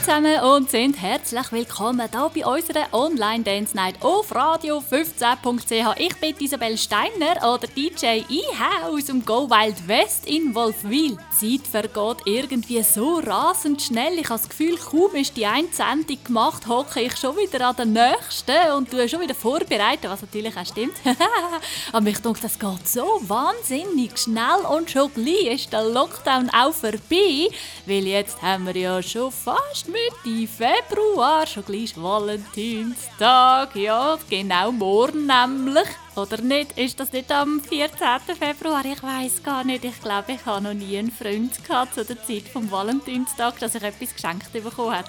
[0.00, 5.98] zusammen und sind herzlich willkommen hier bei unserer Online Dance Night auf Radio 15.ch.
[5.98, 11.16] Ich bin Isabel Steiner oder DJ IH aus dem Go Wild West in Wolfwil.
[11.40, 14.18] Die Zeit vergeht irgendwie so rasend schnell.
[14.18, 17.76] Ich habe das Gefühl, kaum ist die eine Sendung gemacht, hocke ich schon wieder an
[17.76, 20.94] der nächsten und tue schon wieder vorbereiten, was natürlich auch stimmt.
[21.92, 26.72] Aber mich denke, das geht so wahnsinnig schnell und schon gleich ist der Lockdown auch
[26.72, 27.48] vorbei,
[27.86, 33.74] weil jetzt haben wir ja schon fast Mitte Februar, schon gleich Valentinstag.
[33.74, 35.88] Ja, genau morgen nämlich.
[36.18, 36.76] Oder nicht?
[36.76, 37.96] Ist das nicht am 14.
[38.36, 38.84] Februar?
[38.84, 39.84] Ich weiß gar nicht.
[39.84, 43.76] Ich glaube, ich habe noch nie einen Freund gehabt zu der Zeit vom Valentinstag, dass
[43.76, 45.08] ich etwas geschenkt bekommen habe.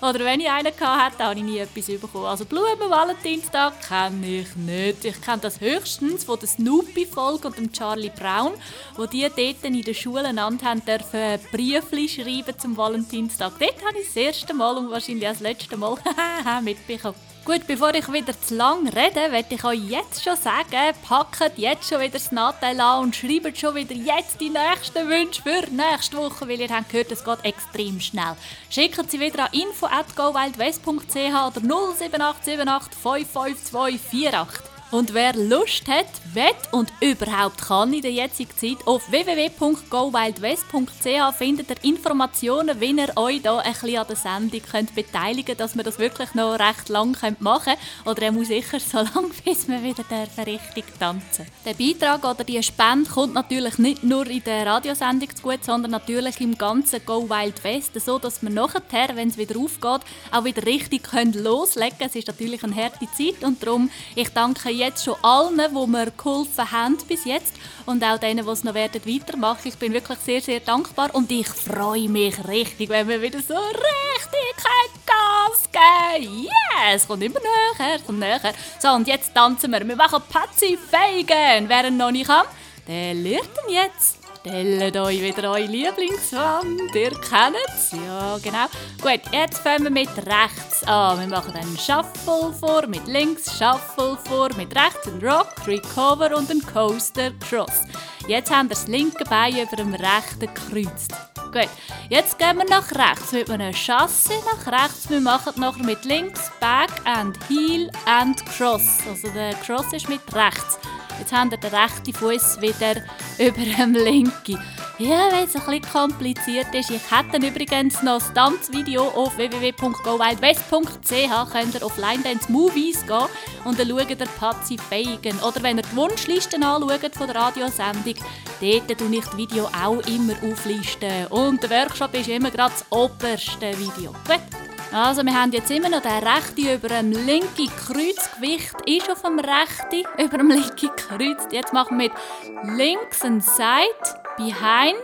[0.00, 2.24] Oder wenn ich einen hatte, habe ich nie etwas bekommen.
[2.24, 5.04] Also Blumen, Valentinstag kenne ich nicht.
[5.04, 8.52] Ich kenne das höchstens von der Snoopy-Folge und dem Charlie Brown,
[8.96, 13.58] wo die dort in der Schule einander haben dürfen Briefli schreiben zum Valentinstag.
[13.58, 15.98] Dort habe ich das erste Mal und wahrscheinlich das letzte Mal
[16.62, 17.33] mitbekommen.
[17.44, 21.86] Gut, bevor ich wieder zu lang rede, möchte ich euch jetzt schon sagen, packt jetzt
[21.86, 26.16] schon wieder das Nattel an und schreibt schon wieder jetzt die nächsten Wünsche für nächste
[26.16, 28.34] Woche, weil ihr habt gehört, es geht extrem schnell.
[28.70, 34.73] Schickt sie wieder an info.gowildwest.ch oder 07878 552 48.
[34.94, 41.70] Und wer Lust hat, wird und überhaupt kann in der jetzigen Zeit auf www.gowildwest.ch findet
[41.70, 45.74] ihr Informationen, wie ihr euch da ein bisschen an der Sendung könnt beteiligen könnt, dass
[45.74, 47.78] wir das wirklich noch recht lang machen können.
[48.04, 50.04] Oder er muss sicher so lange, bis wir wieder
[50.46, 55.42] richtig tanzen Der Beitrag oder die Spende kommt natürlich nicht nur in der Radiosendung zu
[55.42, 59.58] gut, sondern natürlich im ganzen Go Wild West, so dass wir nachher, wenn es wieder
[59.58, 62.10] aufgeht, auch wieder richtig loslegen können.
[62.10, 66.10] Es ist natürlich eine harte Zeit und darum, ich danke jetzt schon allen, die mir
[66.10, 67.54] geholfen haben bis jetzt
[67.86, 69.68] und auch denen, die es noch werden weitermachen.
[69.68, 73.54] Ich bin wirklich sehr, sehr dankbar und ich freue mich richtig, wenn wir wieder so
[73.54, 74.64] richtig
[75.06, 76.44] Gas geben.
[76.44, 78.40] Yeah, es kommt immer näher, kommt näher.
[78.78, 79.86] So, und jetzt tanzen wir.
[79.86, 81.68] Wir machen Patsy Feigen.
[81.68, 82.46] Wer noch nicht kann,
[82.86, 84.23] der lernt ihn jetzt.
[84.46, 86.94] Stellt euch wieder eure Lieblingswand.
[86.94, 87.92] Ihr kennt es.
[87.92, 88.66] Ja, genau.
[89.00, 91.18] Gut, jetzt fangen wir mit rechts an.
[91.18, 96.50] Wir machen einen Shuffle vor, mit links, Shuffle vor, mit rechts, einen Rock, Recover und
[96.50, 97.84] einen Coaster Cross.
[98.28, 101.14] Jetzt haben wir das linke Bein über dem rechten gekreuzt.
[101.50, 101.70] Gut,
[102.10, 105.08] jetzt gehen wir nach rechts mit einem Chassis nach rechts.
[105.08, 108.98] Wir machen nachher mit links Back and Heel and Cross.
[109.08, 110.78] Also der Cross ist mit rechts.
[111.18, 112.96] Jetzt haben wir den rechten Fuß wieder
[113.38, 114.60] über dem linken.
[114.98, 116.90] Ja, wenn es ein bisschen kompliziert ist.
[116.90, 121.52] Ich hätte übrigens noch das Tanzvideo auf www.gowildwest.ch.
[121.52, 123.26] Könnt ihr auf Line Dance Movies gehen
[123.64, 125.36] und dann schaut ihr Patsy Feigen.
[125.40, 128.14] Oder wenn ihr die Wunschlisten anschaut von der Radiosendung,
[128.60, 131.26] dort tue ich das Video auch immer auflisten.
[131.30, 134.12] Und der Workshop ist immer gerade das oberste Video.
[134.26, 134.73] Gut.
[134.94, 139.40] Also wir haben jetzt immer noch den rechten über dem linken Kreuzgewicht ist auf dem
[139.40, 141.48] rechten über dem linken Kreuz.
[141.50, 144.94] Jetzt machen wir mit links ein Side, behind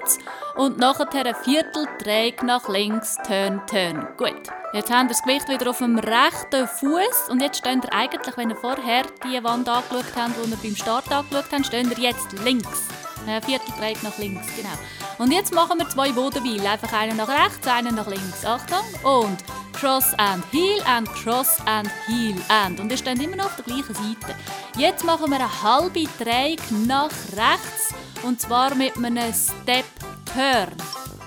[0.55, 4.07] und nachher ein Vierteldreieck nach links, turn, turn.
[4.17, 4.49] Gut.
[4.73, 8.37] Jetzt haben wir das Gewicht wieder auf dem rechten Fuß und jetzt stehen wir eigentlich,
[8.37, 11.99] wenn ihr vorher die Wand angeschaut habt, die ihr beim Start angeschaut habt, stehen wir
[11.99, 12.87] jetzt links.
[13.27, 14.79] Ein Vierteldreieck nach links, genau.
[15.21, 16.67] Und jetzt machen wir zwei Bodenweilen.
[16.67, 18.43] Einfach einen nach rechts, einen nach links.
[18.43, 18.83] Achtung.
[19.03, 19.45] Und
[19.75, 22.81] Cross and Heel and Cross and Heel and.
[22.81, 24.35] Und ihr steht immer noch auf der gleichen Seite.
[24.79, 29.85] Jetzt machen wir eine halbe Dreieck nach rechts und zwar mit einem Step
[30.33, 30.75] Turn.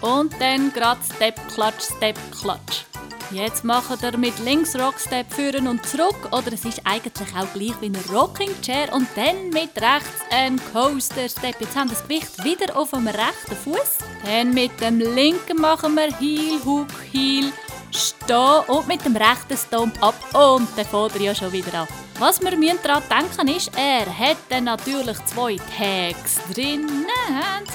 [0.04, 2.84] Und dann gerade Step Klatsch, Step Klatsch.
[3.32, 6.28] Jetzt machen wir mit links Rockstep führen und zurück.
[6.32, 8.94] Oder es ist eigentlich auch gleich wie eine Rocking Chair.
[8.94, 11.60] Und dann mit rechts ein Coaster Step.
[11.60, 13.98] Jetzt haben wir das Gewicht wieder auf dem rechten Fuß.
[14.26, 17.52] Dann mit dem linken machen wir Heel, Hook, Heel,
[17.92, 21.88] stehen und mit dem rechten Stomp ab und dann fährt er ja schon wieder an.
[22.20, 24.06] Was wir daran denken ist, er
[24.50, 27.06] dann natürlich zwei Tags drin.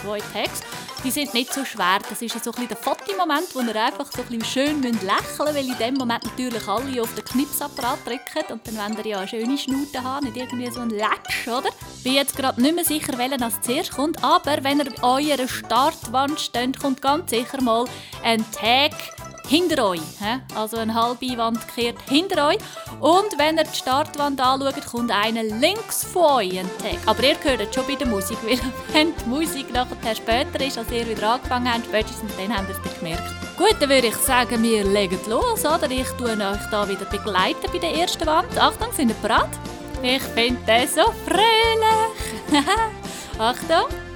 [0.00, 0.62] Zwei Tags.
[1.04, 2.00] Die sind nicht so schwer.
[2.08, 5.68] Das ist so ein der Fotomoment, wo er einfach so ein schön lächeln müsst, weil
[5.68, 9.28] in dem Moment natürlich alle auf den Knipsapparat drücken und dann wollen ihr ja eine
[9.28, 11.70] schöne Schnute haben, nicht irgendwie so ein Latsch, oder?
[11.98, 15.02] Ich bin jetzt gerade nicht mehr sicher, welcher als zuerst kommt, aber wenn ihr bei
[15.02, 17.84] eurer Startwand steht, kommt ganz sicher mal
[18.24, 18.92] ein Tag
[19.48, 20.00] hinter euch.
[20.54, 22.58] Also eine halbe Wand kehrt hinter euch.
[23.00, 26.98] Und wenn ihr die Startwand anschaut, kommt einer links von euch Tag.
[27.06, 28.58] Aber ihr hört schon bei der Musik, weil
[28.92, 32.76] wenn die Musik nachher später ist, als ihr wieder angefangen habt, spätestens dann habt ihr
[32.76, 33.22] es gemerkt.
[33.56, 35.90] Gut, dann würde ich sagen, wir legen los, oder?
[35.90, 38.56] Ich tue euch da wieder begleiten bei der ersten Wand.
[38.58, 39.48] Achtung, sind ihr bereit?
[40.02, 42.64] Ich finde das so fröhlich.
[43.38, 44.07] Achtung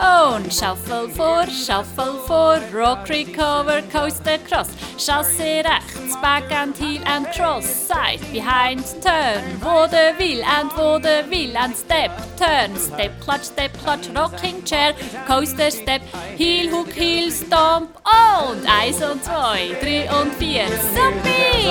[0.00, 0.48] own.
[0.50, 4.70] Shuffle vor, shuffle vor, rock, recover, coast across.
[4.96, 7.66] Chasse rechts, back and heel and cross.
[7.66, 9.42] Side, behind, turn.
[9.58, 12.76] Vaudeville and vaudeville and step, turn.
[12.76, 14.94] Step, clutch, step, clutch, rocking chair,
[15.26, 16.02] coaster, step,
[16.36, 17.90] heel, hook, heel, stomp.
[18.04, 20.66] Und eins und zwei, drei und vier.
[20.94, 21.70] Zombie!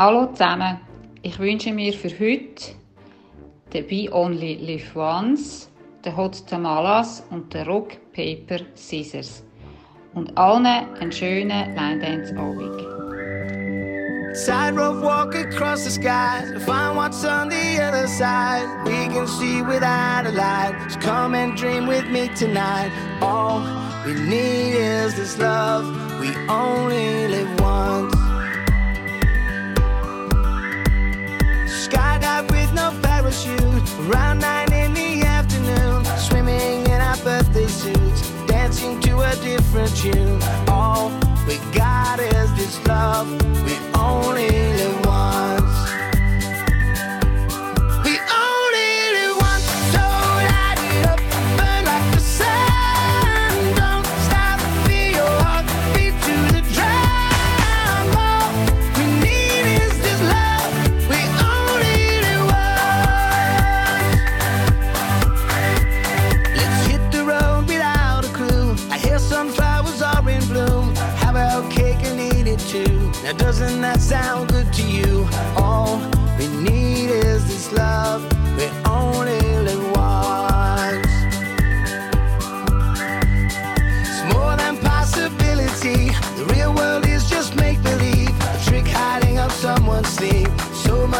[0.00, 0.78] Hallo zusammen,
[1.22, 2.72] ich wünsche mir für heute
[3.72, 5.68] den Be Only Live Once,
[6.04, 9.42] den Hot Tamalas und den Rock Paper Scissors
[10.14, 12.78] und allen einen schönen Line Dance Abend.
[14.46, 18.68] Tightrope walk across the sky to find what's on the other side.
[18.84, 20.76] We can see without a light.
[20.92, 22.92] So come and dream with me tonight.
[23.20, 23.64] All
[24.06, 25.84] we need is this love.
[26.20, 28.17] We only live once.
[32.46, 33.82] with no parachute.
[34.08, 40.40] Around nine in the afternoon, swimming in our birthday suits, dancing to a different tune.
[40.68, 41.10] All
[41.46, 43.28] we got is this love.
[43.64, 45.07] We only live.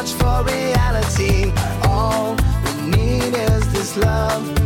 [0.08, 1.52] search for reality.
[1.84, 4.57] All we need is this love.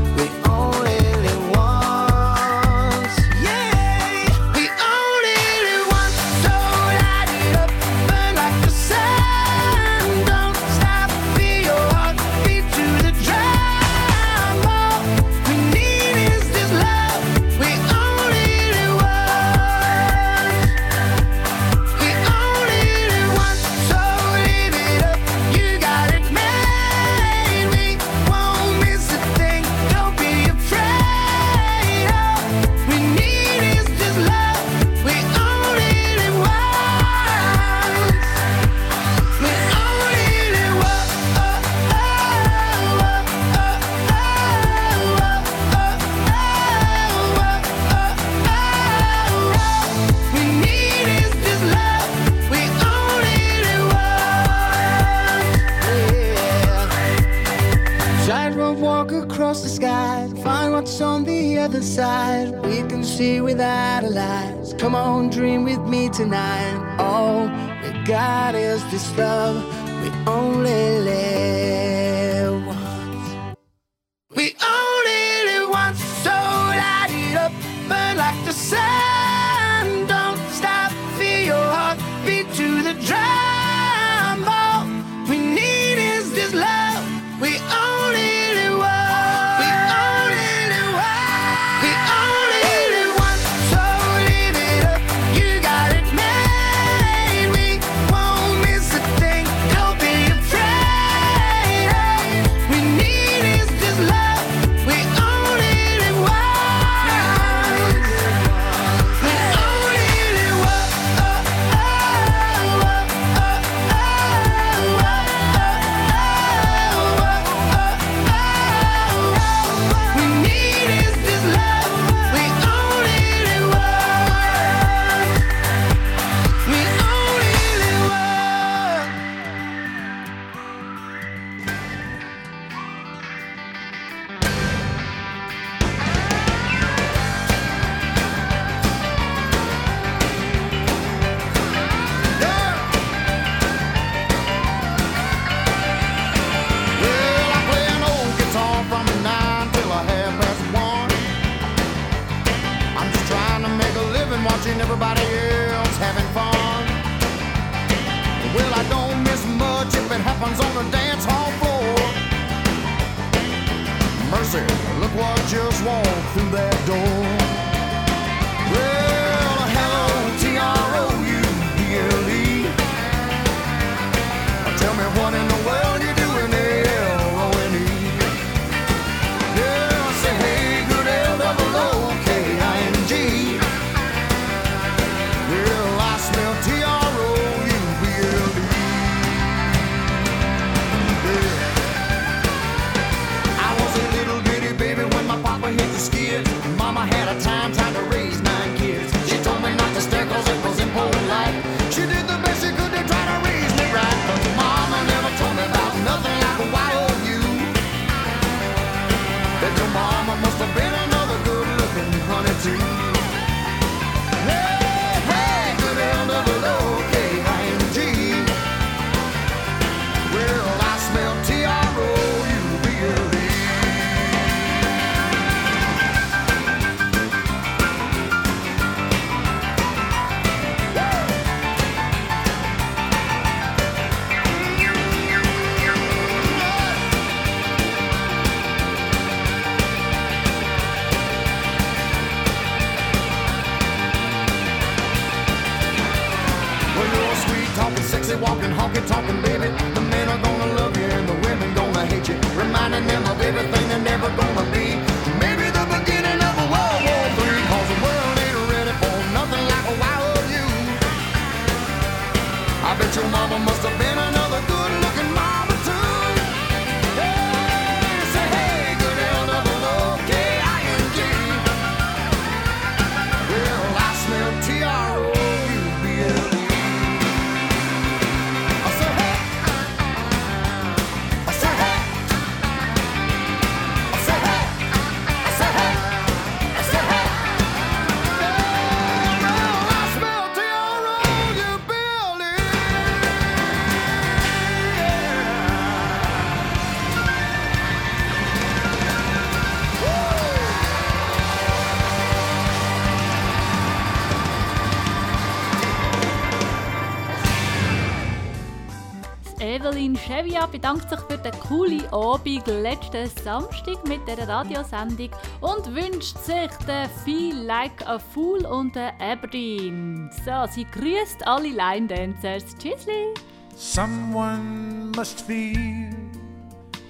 [309.92, 315.28] Caroline Chevia bedankt sich für den coolen Abend letzten Samstag mit der Radiosendung
[315.60, 320.30] und wünscht sich den Feel Like a Fool und den Aberdeen.
[320.46, 322.74] So, sie grüßt alle Line Dancers.
[322.78, 323.34] Tschüssli!
[323.76, 326.08] Someone must feel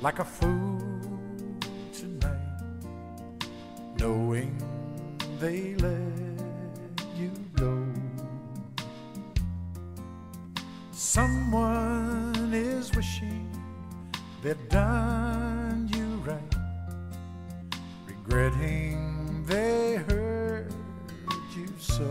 [0.00, 0.80] like a fool
[1.92, 3.46] tonight,
[3.96, 4.58] knowing
[5.38, 7.78] they let you go.
[10.90, 13.49] Someone is wishing
[14.42, 16.54] they'd done you right,
[18.06, 20.71] regretting they hurt
[21.56, 22.09] you so.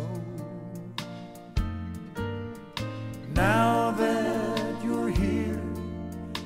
[3.36, 5.62] Now that you're here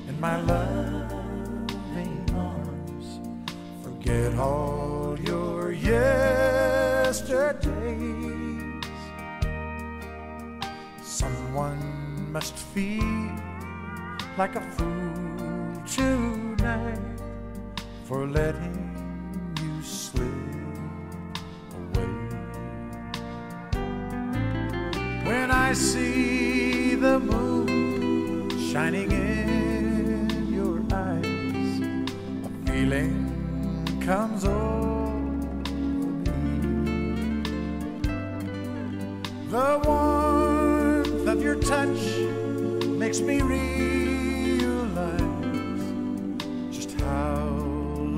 [0.08, 3.20] in my loving arms,
[3.82, 7.24] forget all your yesterdays.
[11.02, 13.45] Someone must feel
[14.38, 17.00] like a fool tonight
[18.04, 20.26] for letting you slip
[21.72, 22.10] away.
[25.24, 31.80] When I see the moon shining in your eyes,
[32.44, 33.16] a feeling
[34.02, 35.16] comes over
[36.24, 37.42] me.
[39.48, 42.45] The warmth of your touch
[43.06, 44.66] makes me realize
[46.72, 47.36] just how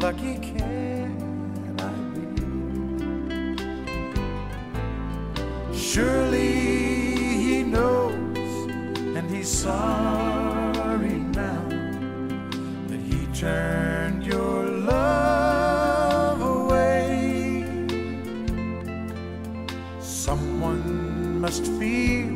[0.01, 2.25] lucky can I be.
[5.77, 6.53] Surely
[7.45, 8.15] he knows,
[9.17, 11.65] and he's sorry now
[12.89, 17.63] that he turned your love away.
[20.01, 22.33] Someone must feel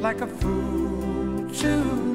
[0.00, 0.93] like a fool
[1.64, 2.13] true.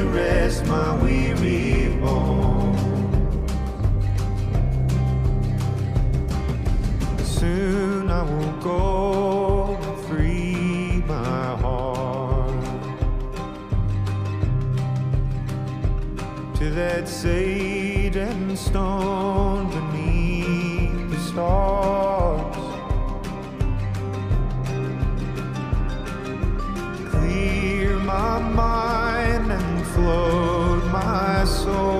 [0.00, 2.59] to rest my weary bones.
[31.70, 31.99] soul.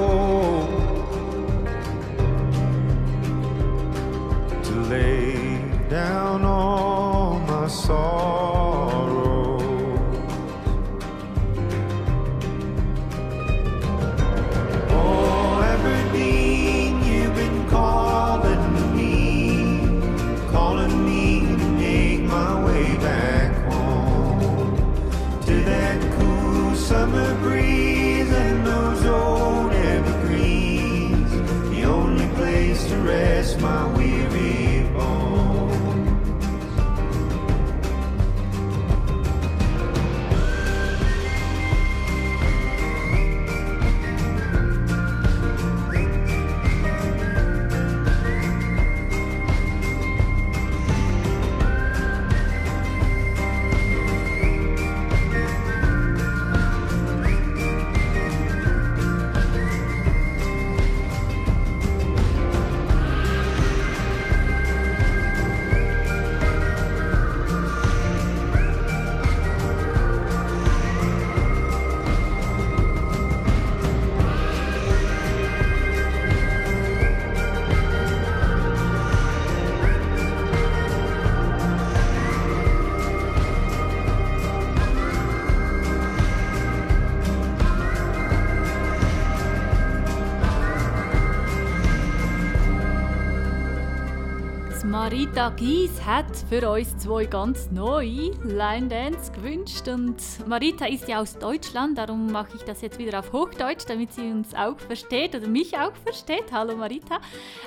[95.33, 99.87] Marita Gies hat für uns zwei ganz neue Line Dance gewünscht.
[99.87, 100.17] Und
[100.49, 104.29] Marita ist ja aus Deutschland, darum mache ich das jetzt wieder auf Hochdeutsch, damit sie
[104.29, 106.47] uns auch versteht oder mich auch versteht.
[106.51, 107.21] Hallo Marita.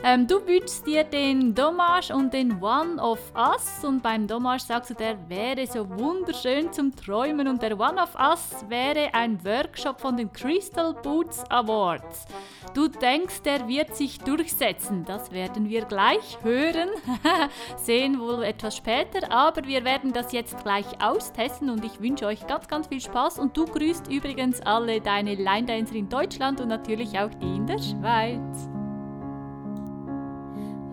[0.03, 3.85] Ähm, du wünschst dir den Dommage und den One of Us.
[3.85, 7.47] Und beim Dommage sagst du, der wäre so wunderschön zum Träumen.
[7.47, 12.25] Und der One of Us wäre ein Workshop von den Crystal Boots Awards.
[12.73, 15.05] Du denkst, der wird sich durchsetzen.
[15.05, 16.89] Das werden wir gleich hören.
[17.75, 19.31] Sehen wohl etwas später.
[19.31, 23.39] Aber wir werden das jetzt gleich austesten und ich wünsche euch ganz, ganz viel Spaß.
[23.39, 27.79] Und du grüßt übrigens alle deine Line-Dancer in Deutschland und natürlich auch die in der
[27.79, 28.69] Schweiz.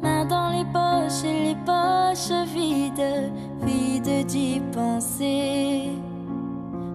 [0.02, 5.90] Main dans les poches les poches vides, vides d'y penser.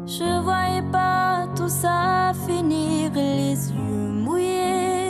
[0.08, 5.05] Je voyais pas tout ça finir, les yeux mouillés.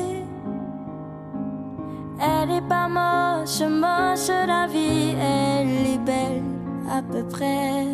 [2.20, 6.44] Elle est pas moche, moche la vie, elle est belle
[6.90, 7.86] à peu près.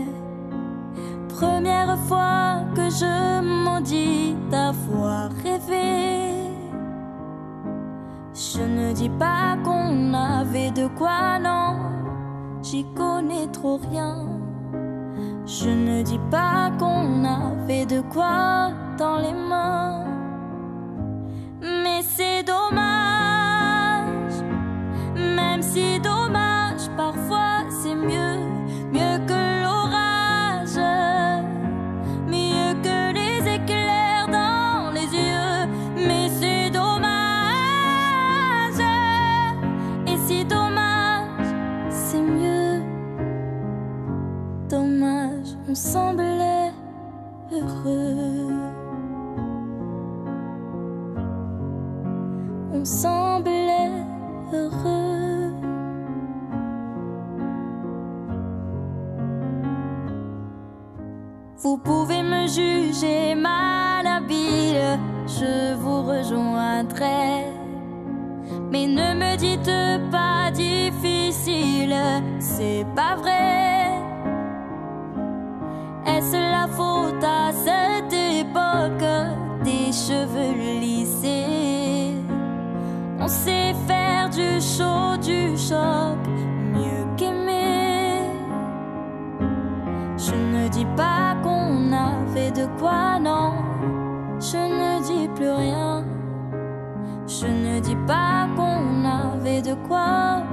[1.30, 6.32] Première fois que je maudis d'avoir rêvé.
[8.34, 11.76] Je ne dis pas qu'on avait de quoi, non,
[12.62, 14.26] j'y connais trop rien.
[15.46, 20.06] Je ne dis pas qu'on avait de quoi dans les mains,
[21.62, 23.01] mais c'est dommage,
[25.62, 28.40] même si dommage, parfois c'est mieux,
[28.92, 30.78] mieux que l'orage,
[32.28, 37.12] mieux que les éclairs dans les yeux, mais c'est dommage,
[40.08, 41.54] et si dommage,
[41.90, 42.82] c'est mieux.
[44.68, 46.72] Dommage, on semblait
[47.52, 48.48] heureux.
[52.74, 53.92] On semblait
[54.54, 55.11] heureux.
[61.64, 64.98] Vous pouvez me juger malhabile,
[65.28, 67.46] je vous rejoindrai.
[68.72, 71.96] Mais ne me dites pas difficile,
[72.40, 73.92] c'est pas vrai.
[76.08, 79.08] Est-ce la faute à cette époque
[79.64, 82.16] des cheveux lissés?
[83.20, 86.18] On sait faire du chaud, du choc,
[90.72, 93.54] dis pas qu'on avait de quoi, non.
[94.40, 96.04] Je ne dis plus rien.
[97.28, 100.44] Je ne dis pas qu'on avait de quoi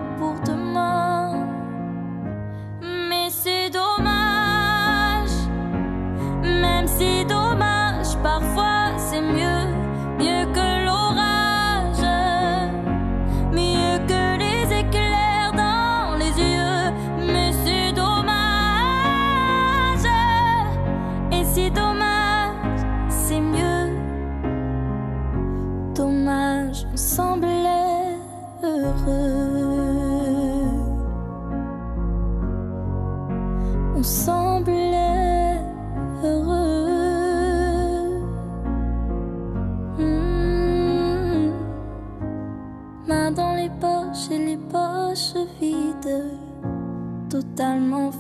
[47.59, 48.13] totalement.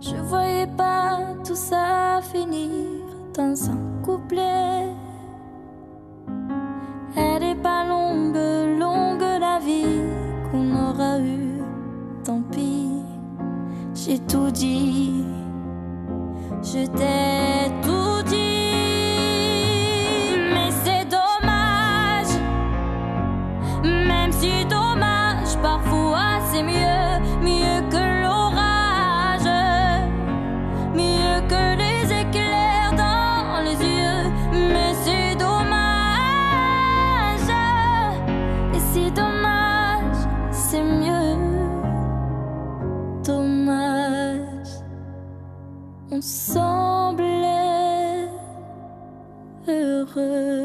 [0.00, 2.70] Je voyais pas tout ça finir
[3.34, 4.88] dans un couplet.
[7.16, 10.00] Elle est pas longue, longue la vie
[10.50, 11.62] qu'on aura eue.
[12.24, 12.88] Tant pis,
[13.94, 15.24] j'ai tout dit.
[16.62, 17.63] Je t'ai
[46.16, 47.18] On semblait
[49.66, 50.63] heureux.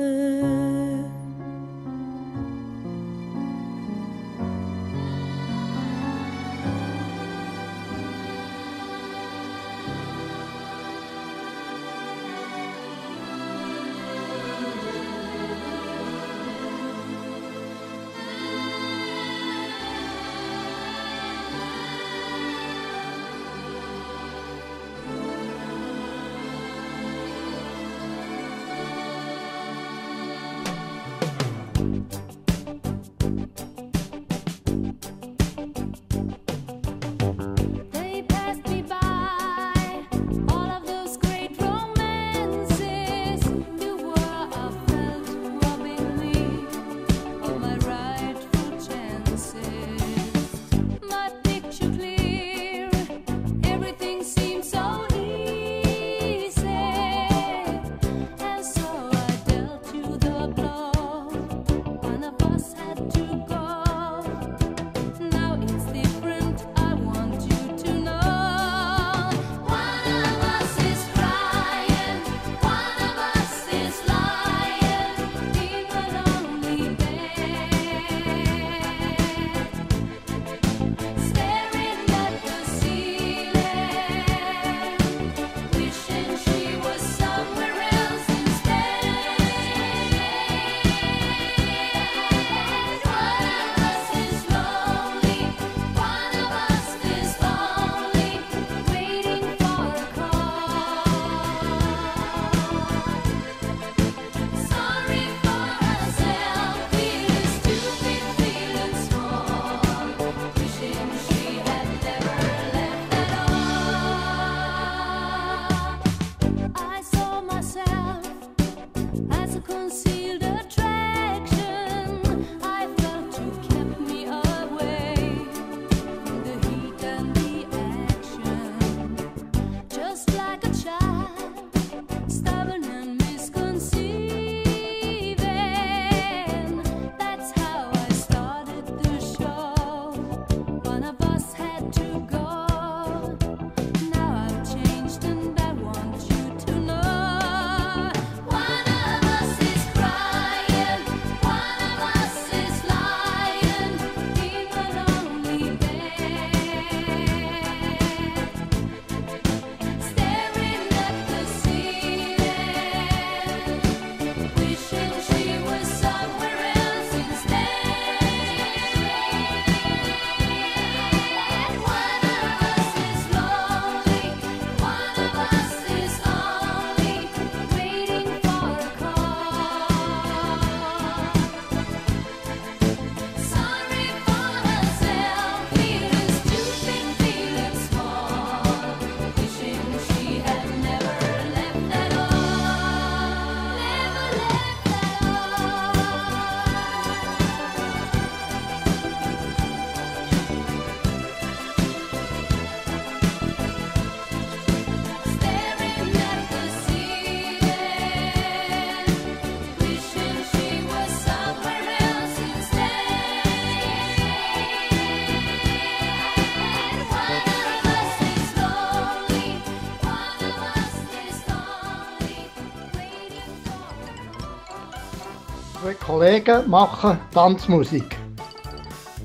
[226.19, 228.17] Kollegen machen Tanzmusik.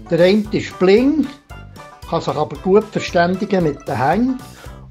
[0.08, 1.26] Der eine ist bling,
[2.08, 4.38] kann sich aber gut verständigen mit den Hängen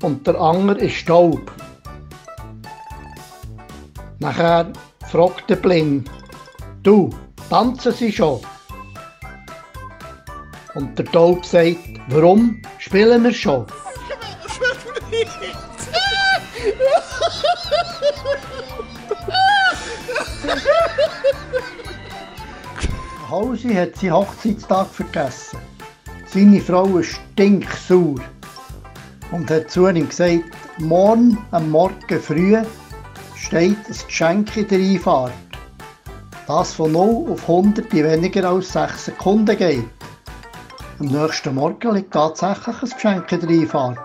[0.02, 1.50] und der andere ist Staub.
[4.20, 4.74] Nachher
[5.10, 6.04] fragt der Bling,
[6.82, 7.10] du,
[7.50, 8.42] tanzen sie schon?
[10.76, 13.66] Und der Taub sagt, warum spielen wir schon?
[23.30, 25.60] Hausi hat seinen Hochzeitstag vergessen.
[26.26, 28.20] Seine Frau ist stinksauer
[29.32, 30.44] und hat zu ihm gesagt,
[30.80, 32.58] morgen am Morgen früh
[33.36, 35.34] steht ein Geschenk in der Einfahrt.
[36.48, 39.86] Das von 0 auf 100 in weniger als 6 Sekunden geht.
[41.00, 44.00] Am nächsten Morgen liegt tatsächlich ein Geschenk in der Einfahrt.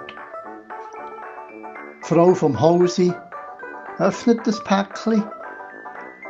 [2.02, 3.12] Die Frau vom Hausi
[3.98, 5.24] öffnet das Päckchen.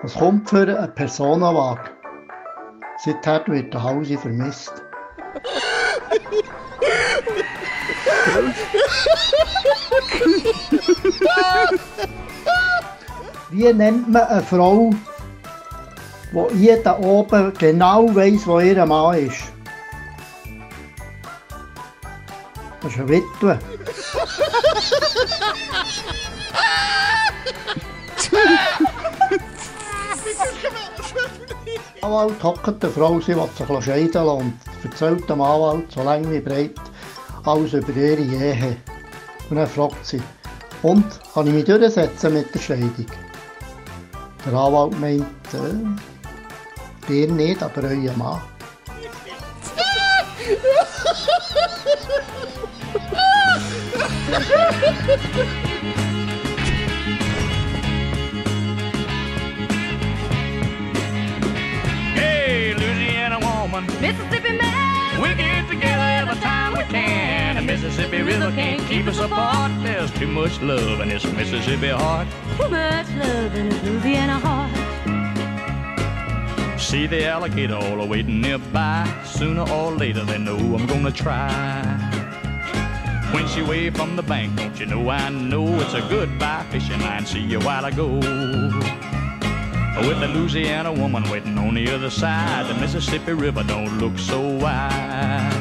[0.03, 1.98] Es kommt für einen Personenwagen.
[2.99, 4.73] Seither wird der Hausi vermisst.
[13.51, 14.91] Wie nennt man eine Frau,
[16.33, 19.45] die jeder oben genau weiß, wo ihr Mann ist?
[22.81, 23.59] Das ist eine Witwe.
[32.09, 36.41] Anwalt hockt eine Frau, will sich scheiden lassen und erzählt dem Anwalt so lange wie
[36.41, 36.81] breit
[37.45, 38.77] alles über ihre Ehe.
[39.51, 40.23] Und dann fragt sie,
[40.83, 43.07] und, kann ich mich durchsetzen mit der Scheidung?
[44.47, 48.41] Der Anwalt meint, äh, ihr nicht, aber euer Mann.
[62.19, 67.57] Hey, Louisiana woman, Mississippi man, we get together every time we can.
[67.57, 69.71] The Mississippi River can't keep us apart.
[69.83, 72.29] There's too much love in this Mississippi heart.
[72.57, 74.89] too much love in his Louisiana heart.
[76.81, 79.07] See the alligator all waiting nearby.
[79.25, 81.83] Sooner or later they know I'm gonna try.
[83.33, 87.01] When she waved from the bank, don't you know I know it's a goodbye fishing
[87.01, 87.27] line.
[87.27, 88.19] See you while I go.
[89.97, 94.41] With the Louisiana woman waiting on the other side, the Mississippi River don't look so
[94.41, 95.53] wide.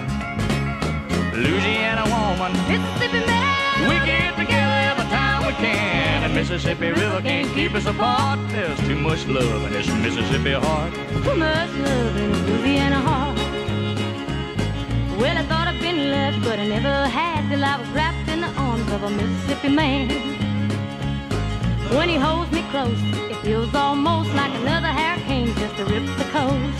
[1.33, 6.23] Louisiana woman, Mississippi man, we get together every time we can.
[6.23, 8.39] The Mississippi River can't keep us apart.
[8.49, 10.93] There's too much love in this Mississippi heart.
[10.93, 13.37] too much love in Louisiana heart.
[15.19, 18.41] Well, I thought I'd been left, but I never had till I was wrapped in
[18.41, 20.46] the arms of a Mississippi man.
[21.95, 22.99] When he holds me close,
[23.31, 26.79] it feels almost like another hurricane just to rip the coast.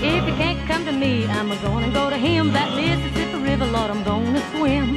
[0.00, 2.52] If you can't come to me, I'm gonna go to him.
[2.52, 4.96] That Mississippi River, Lord, I'm gonna swim.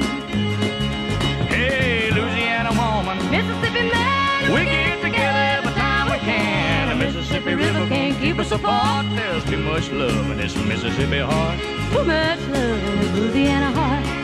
[1.48, 6.88] Hey, Louisiana woman, Mississippi man, we get together every time we can.
[6.90, 9.06] The Mississippi River can't keep us apart.
[9.16, 11.58] There's too much love in this Mississippi heart.
[11.92, 14.17] too much love in Louisiana heart.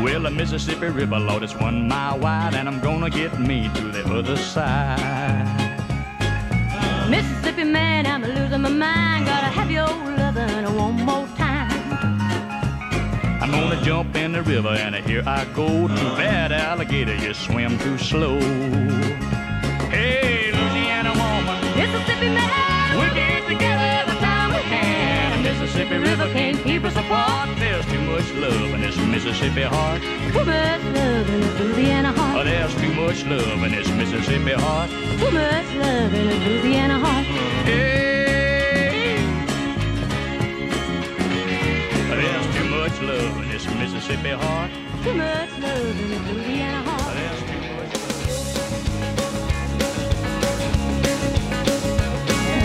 [0.00, 3.88] Well, the Mississippi River, Lord, it's one mile wide, and I'm gonna get me to
[3.90, 5.44] the other side.
[7.10, 9.26] Mississippi man, I'm losing my mind.
[9.26, 11.72] Gotta have your lovin' one more time.
[13.42, 15.88] I'm gonna jump in the river, and here I go.
[15.88, 18.38] Too bad, alligator, you swim too slow.
[19.90, 24.97] Hey, Louisiana woman, Mississippi man, we get together every time we can.
[25.68, 27.50] The Mississippi River can't keep us apart.
[27.58, 30.00] There's too much love in this Mississippi heart.
[30.00, 32.46] too much love in his Louisiana Oh, heart.
[32.46, 34.90] there's too much love in this Mississippi heart.
[34.90, 37.26] Too much love in his Louisiana heart.
[37.66, 39.18] Hey,
[42.16, 44.70] there's too much love in this Mississippi heart.
[45.04, 47.02] Too much love in his Louisiana heart.
[47.04, 47.92] Oh, there's too much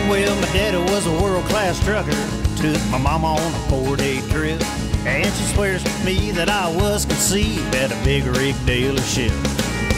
[0.10, 2.43] Well, my daddy was a world class trucker.
[2.64, 4.62] Took my mama on a four day trip.
[5.06, 9.36] And she swears to me that I was conceived at a big rig dealership.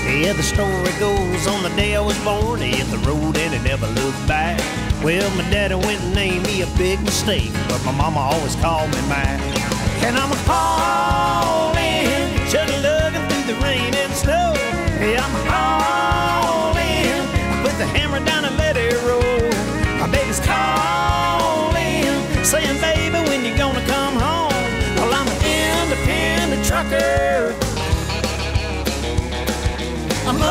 [0.09, 3.53] Yeah, the story goes on the day I was born, he hit the road and
[3.53, 4.57] he never looked back.
[5.03, 8.89] Well, my daddy went and named me a big mistake, but my mama always called
[8.89, 9.39] me Mac.
[10.01, 11.77] And I'm a calling,
[12.49, 14.53] chugging, lugging through the rain and snow.
[15.05, 15.94] Yeah, I'm calling,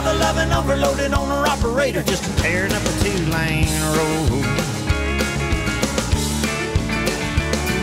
[0.04, 4.44] mother loving overloaded owner operator, just tearing up a two lane road.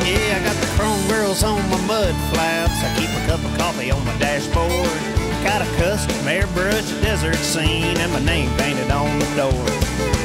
[0.05, 2.77] Yeah, I got the chrome girls on my mud flaps.
[2.83, 5.01] I keep a cup of coffee on my dashboard.
[5.43, 9.65] Got a custom airbrush desert scene and my name painted on the door.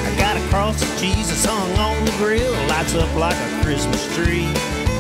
[0.05, 4.05] I got a cross of Jesus hung on the grill, lights up like a Christmas
[4.15, 4.45] tree.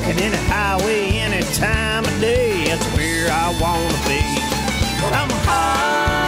[0.08, 4.22] And any highway, any time of day, that's where I wanna be.
[5.02, 6.25] But I'm the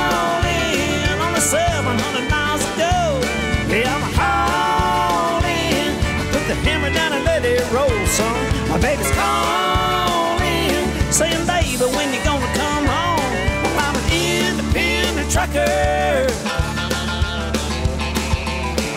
[1.49, 3.25] 700 miles to go.
[3.73, 5.97] Yeah, I'm hauling.
[6.29, 8.37] Put the hammer down and let it roll, son.
[8.69, 13.33] My baby's calling, saying, baby, when you gonna come home?
[13.65, 16.29] Well, I'm an independent trucker.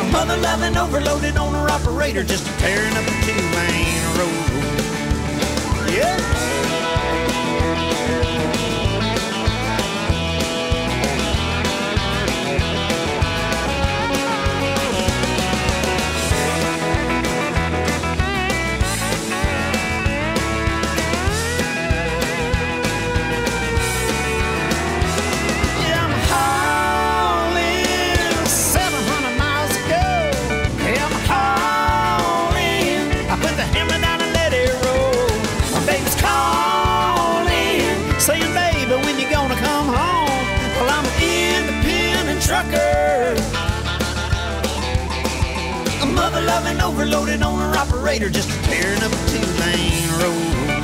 [0.01, 4.51] A mother loving, overloaded owner operator, just tearing up a two lane road.
[5.87, 6.19] Yeah,
[46.91, 50.83] overloaded owner operator, just tearing up a two lane road.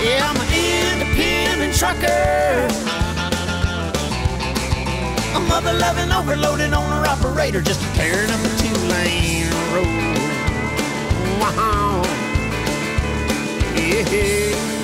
[0.00, 0.48] Yeah, I'm an
[0.94, 2.68] independent trucker.
[5.34, 10.18] A mother loving, overloaded owner operator, just tearing up a two lane road.
[11.40, 12.02] Wow.
[13.74, 14.81] Yeah.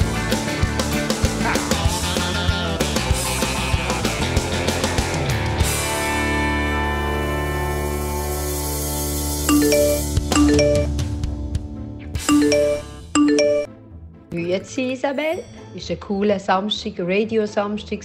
[14.39, 15.43] Grüezi Isabel,
[15.75, 18.05] ist ein cooler Samstag, Radio-Samstag.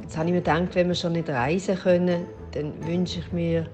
[0.00, 3.66] Jetzt habe ich mir gedacht, wenn wir schon nicht reisen können, dann wünsche ich mir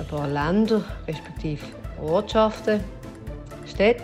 [0.00, 1.64] ein paar Länder, respektive
[2.02, 2.80] Ortschaften,
[3.72, 4.02] Städte.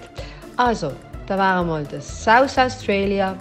[0.57, 0.93] Also,
[1.27, 3.37] da wären mal das South Australia,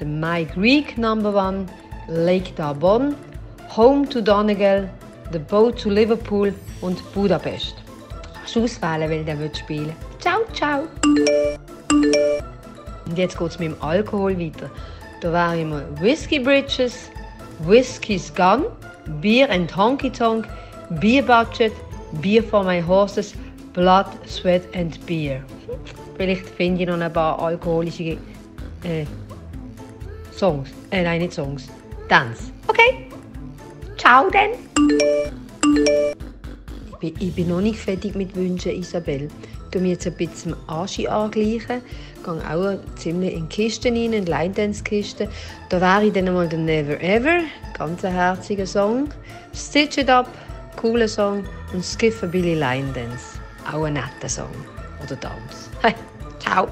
[0.00, 1.66] der My Greek Number One,
[2.08, 3.14] Lake Darbon,
[3.76, 4.88] Home to Donegal,
[5.30, 7.74] The Boat to Liverpool und Budapest.
[8.34, 10.84] Kannst du auswählen, welchen du willst spielen Ciao, ciao!
[13.08, 14.70] Und jetzt geht es mit dem Alkohol weiter.
[15.20, 17.10] Da wäre immer Whiskey Bridges,
[17.66, 18.66] Whiskey's Gun,
[19.20, 20.46] Beer and Honky Tonk,
[21.00, 21.72] Beer Budget,
[22.22, 23.34] Beer for My Horses,
[23.72, 25.42] Blood, Sweat and Beer.
[26.16, 28.18] Vielleicht finde ich noch ein paar alkoholische
[28.84, 29.06] äh,
[30.36, 30.68] Songs.
[30.90, 31.68] Äh, nein, nicht Songs.
[32.08, 32.52] Dance.
[32.66, 33.08] Okay.
[33.96, 34.50] Ciao dann.
[37.00, 39.28] Ich bin, noch nicht fertig mit Wünschen, Isabel.
[39.70, 41.82] Tue mich jetzt ein bisschen Aschi angleichen.
[42.28, 45.28] Gehe auch ziemlich in Kisten rein, in Line Dance Kiste.
[45.68, 47.40] Da wäre ich dann mal der Never Ever,
[47.76, 49.08] ganz ein herziger Song.
[49.54, 50.28] Stitch It Up,
[50.76, 51.44] cooler Song.
[51.72, 53.38] Und Skiffer Billy Line Dance,
[53.70, 54.50] auch ein netter Song.
[55.02, 55.70] Oder Dance.
[55.82, 55.94] Hey,
[56.38, 56.68] ciao.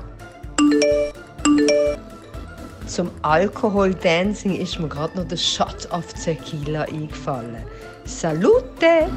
[2.86, 7.64] Zum Alkohol-Dancing ist mir gerade noch der Shot of Tequila eingefallen.
[8.04, 9.08] Salute!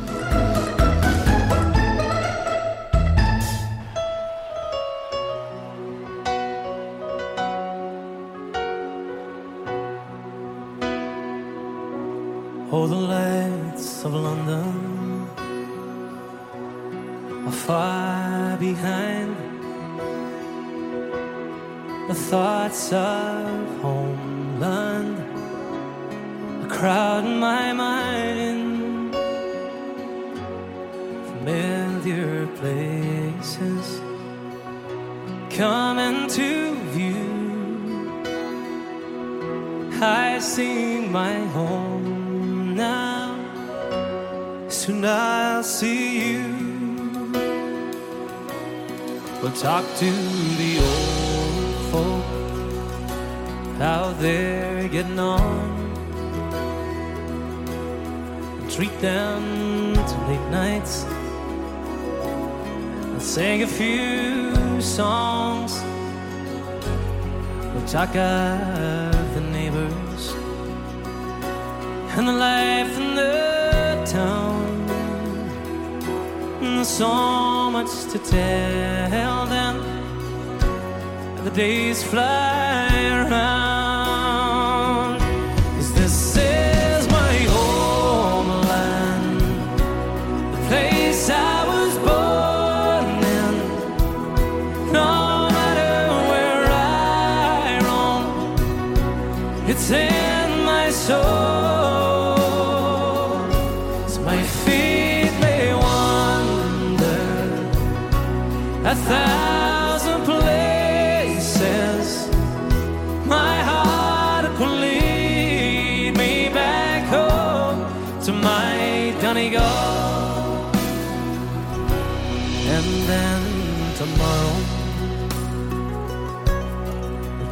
[12.71, 15.27] Oh, the lights of London
[17.47, 19.35] are far behind
[22.07, 25.17] the thoughts of homeland.
[26.63, 29.15] A crowd in my mind,
[31.31, 33.99] familiar places
[35.49, 38.21] come into view.
[39.99, 41.98] I see my home.
[44.89, 46.45] Soon I'll see you.
[49.39, 50.11] We'll talk to
[50.61, 52.25] the old folk,
[53.77, 55.69] how they're getting on.
[58.71, 61.03] Treat them to late nights
[63.11, 65.71] and sing a few songs.
[67.75, 70.33] We'll talk of the neighbors
[72.17, 73.48] and the life in the
[76.83, 79.75] So much to tell them.
[81.43, 83.58] The days fly around.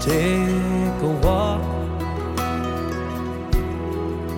[0.08, 1.62] Take a walk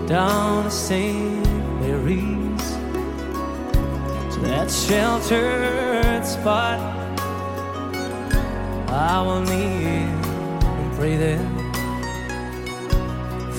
[0.07, 1.45] down to St.
[1.80, 2.70] Mary's
[4.34, 6.80] to that sheltered spot.
[8.89, 10.09] I will kneel
[10.80, 11.49] and pray there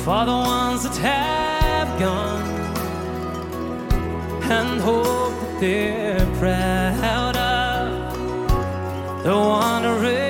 [0.03, 2.43] for the ones that have gone
[4.51, 10.30] and hope that they're proud of the wandering.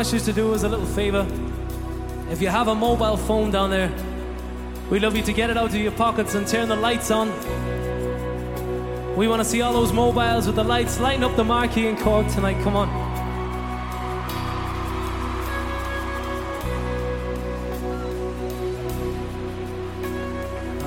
[0.00, 1.26] ask you to do us a little favor.
[2.30, 3.92] If you have a mobile phone down there,
[4.90, 7.28] we love you to get it out of your pockets and turn the lights on.
[9.14, 11.98] We want to see all those mobiles with the lights lighting up the marquee in
[11.98, 12.62] court tonight.
[12.64, 12.88] Come on.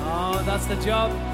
[0.00, 1.33] Oh, that's the job.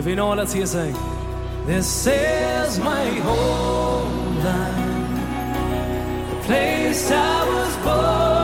[0.00, 0.96] If you know what, let's hear saying.
[1.66, 4.78] This is my homeland,
[6.30, 8.39] the place I was born.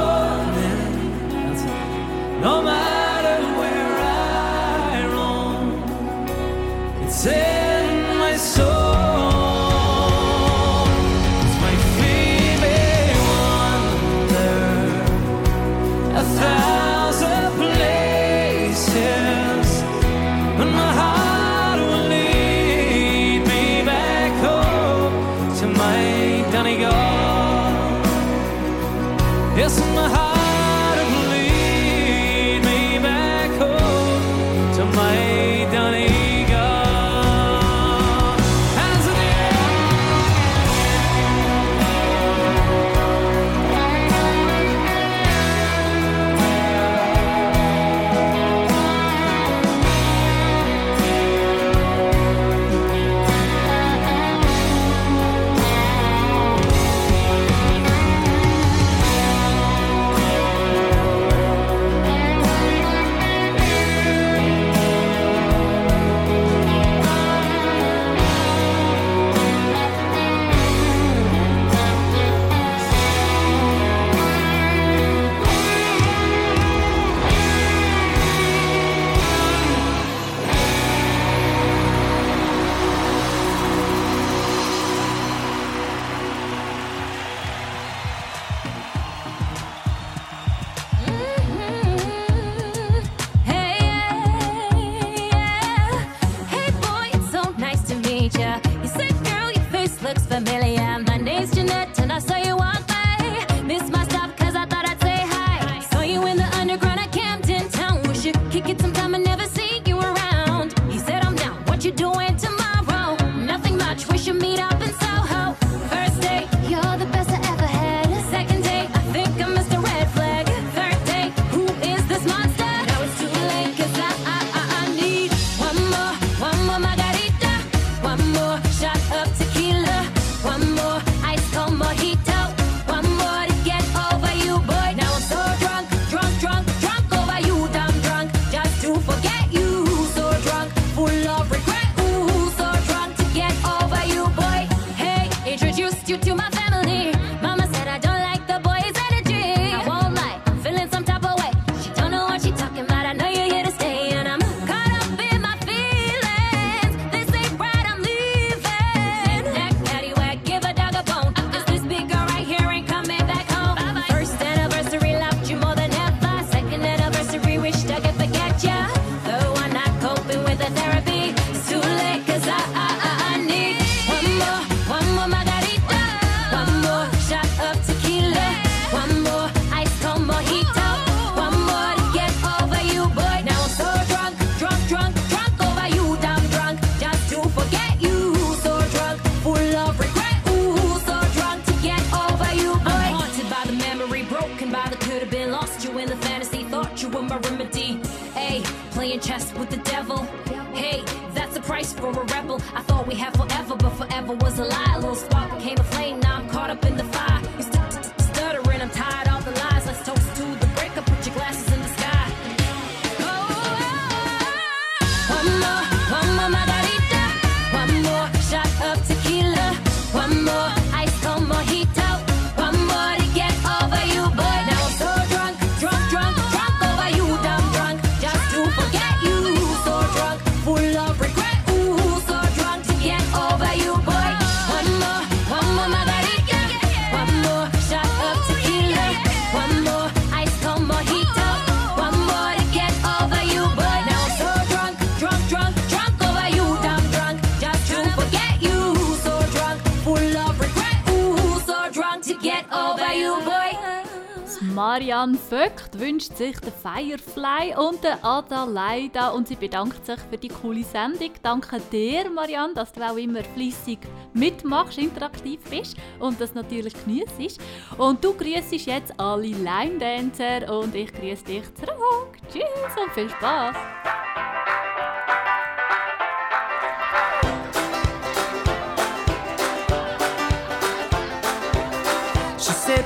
[256.26, 261.30] Wünscht sich den Firefly und den Adelaida und sie bedankt sich für die coole Sendung.
[261.42, 263.98] Danke dir, Marianne, dass du auch immer fleissig
[264.34, 267.60] mitmachst, interaktiv bist und das natürlich geniessest.
[267.98, 272.36] Und du grüßt jetzt alle Line-Dancer und ich grüße dich zurück.
[272.50, 273.76] Tschüss und viel Spaß!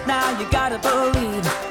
[0.06, 1.69] Now you gotta believe.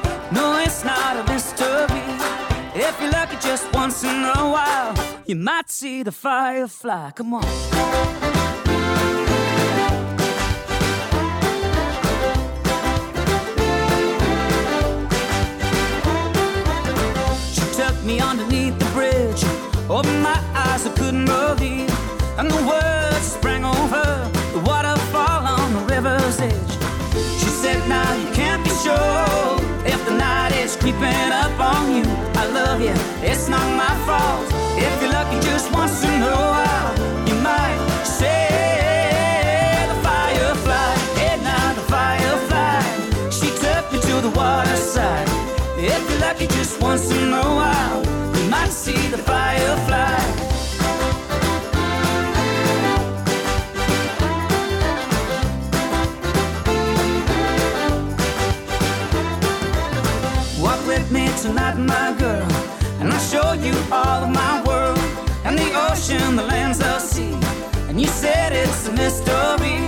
[2.82, 7.12] If you're lucky just once in a while, you might see the firefly.
[7.12, 7.44] Come on.
[17.52, 19.44] She took me underneath the bridge.
[19.90, 21.92] Opened my eyes, I couldn't believe.
[22.40, 26.74] And the words sprang over the waterfall on the river's edge.
[27.42, 32.18] She said, Now you can't be sure if the night is creeping up on you.
[32.70, 32.93] Love you,
[33.28, 34.45] it's not my fault.
[34.78, 36.49] If you're lucky just once in a
[61.42, 62.52] tonight, my girl,
[63.00, 65.00] and I'll show you all of my world
[65.46, 67.34] and the ocean, the lands, the sea.
[67.88, 69.80] And you said it's a mystery.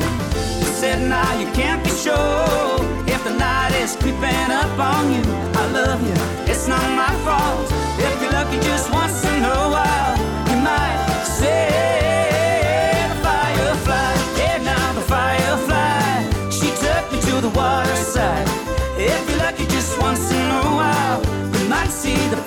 [0.61, 5.23] You said now you can't be sure if the night is creeping up on you.
[5.61, 6.15] I love you,
[6.49, 7.67] it's not my fault.
[7.99, 9.90] If you're lucky just once in a while,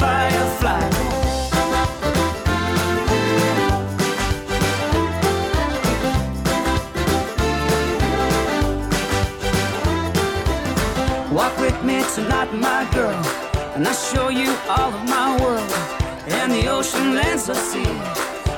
[0.04, 0.84] firefly.
[11.32, 13.22] Walk with me tonight, my girl,
[13.74, 15.72] and I'll show you all of my world
[16.38, 17.92] and the ocean lands I see.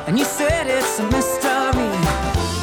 [0.06, 1.90] And you said it's a mystery.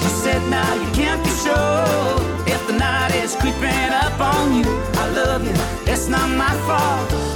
[0.04, 2.16] You said now you can't be sure
[2.54, 4.68] if the night is creeping up on you.
[5.04, 5.56] I love you,
[5.92, 7.33] it's not my fault.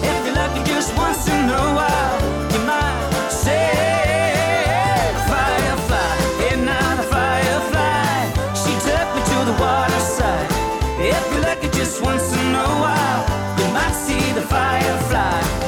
[12.01, 13.25] Once in a while,
[13.59, 15.66] you might see the firefly.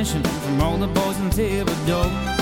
[0.00, 2.37] Attention from all the boys in Thibodeau.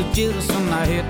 [0.00, 1.09] Making me so jealous from my head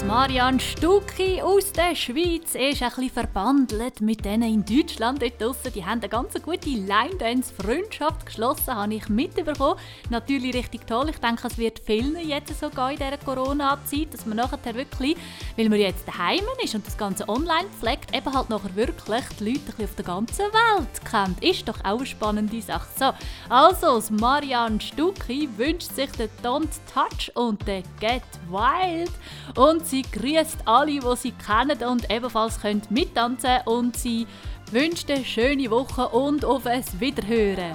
[0.00, 5.20] Das Marian Stucki aus der Schweiz ist ein bisschen verbandelt mit denen in Deutschland.
[5.20, 9.78] Dort draussen, die haben eine ganz gute Line-Dance-Freundschaft geschlossen, habe ich mitbekommen.
[10.08, 11.10] Natürlich richtig toll.
[11.10, 15.18] Ich denke, es wird vielen jetzt so gehen in dieser Corona-Zeit, dass man nachher wirklich,
[15.58, 19.50] weil man jetzt daheim ist und das Ganze online pflegt, eben halt nachher wirklich die
[19.50, 21.44] Leute auf der ganzen Welt kennt.
[21.44, 22.88] Ist doch auch eine spannende Sache.
[22.98, 23.12] So,
[23.50, 29.12] also, das Marian Stucki wünscht sich den Don't Touch und den Get Wild.
[29.56, 34.26] Und sie grüßt alle, die sie kennen und ebenfalls können mittanzen und sie
[34.70, 37.74] wünscht eine schöne Woche und auf ein Wiederhören.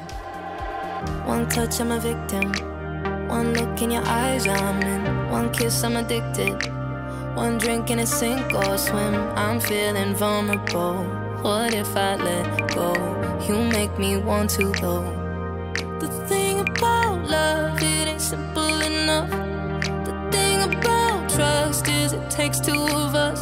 [1.28, 2.51] One touch, I'm a victim.
[3.30, 5.32] One look in your eyes, I'm in.
[5.32, 6.55] One kiss, I'm addicted.
[7.36, 11.03] One drink in a sink or swim, I'm feeling vulnerable.
[11.41, 12.93] What if I let go?
[13.47, 15.03] You make me want to though.
[15.99, 19.30] The thing about love, it ain't simple enough.
[20.05, 20.95] The thing about
[21.36, 23.41] trust is it takes two of us.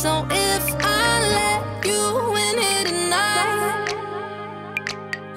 [0.00, 3.94] So if I let you in here tonight.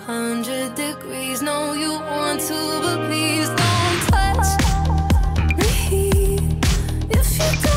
[0.05, 4.49] Hundred degrees, no, you want to, but please don't touch
[5.57, 6.37] me
[7.09, 7.68] if you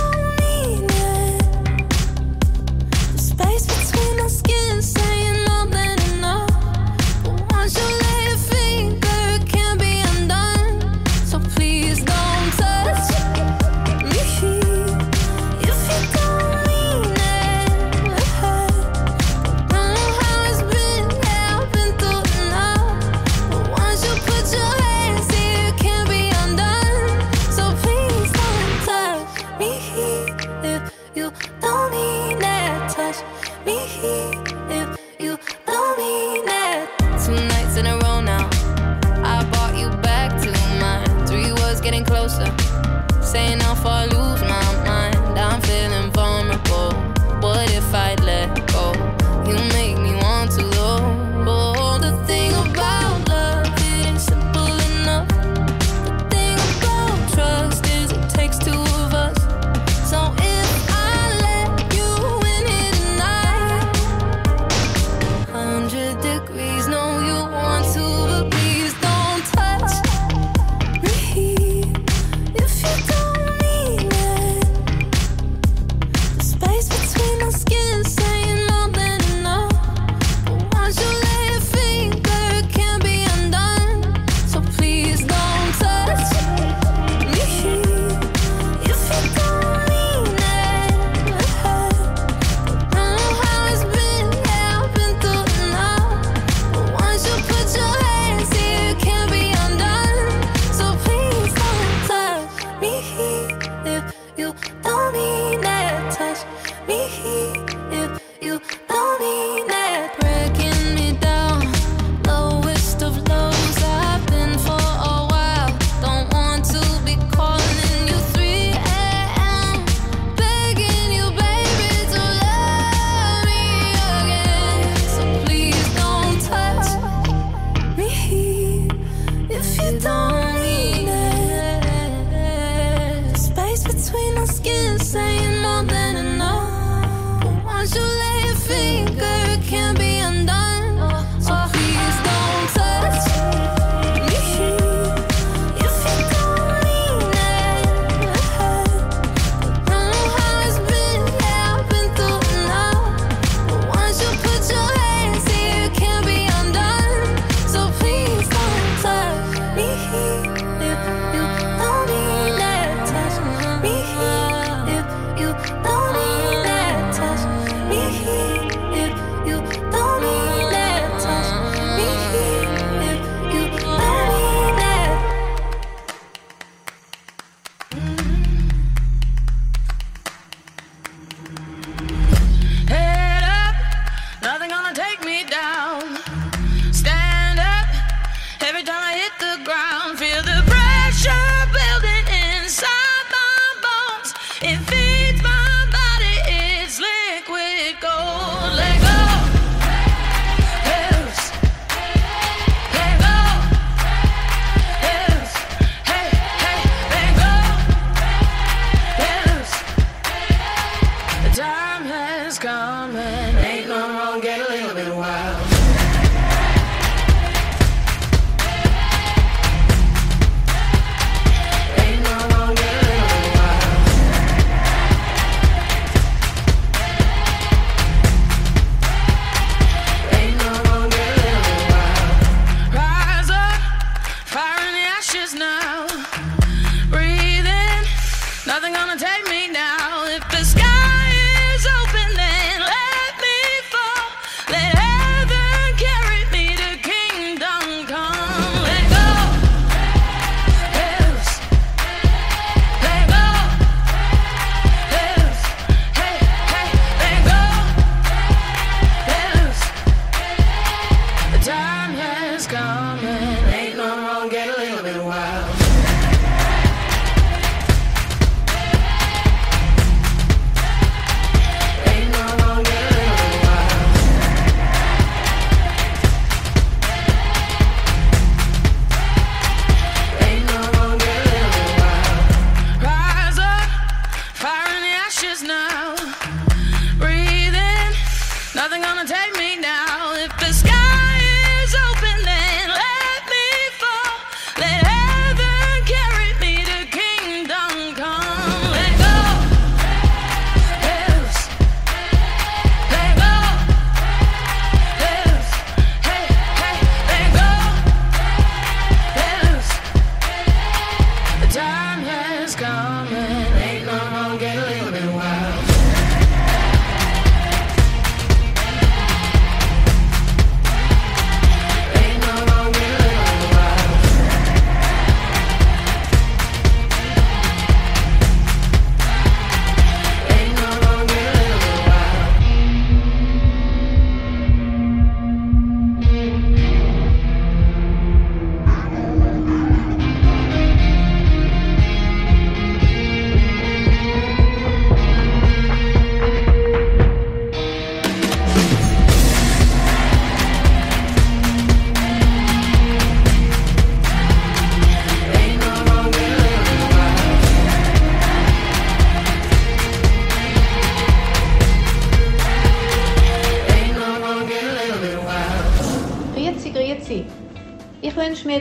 [212.62, 213.01] gone.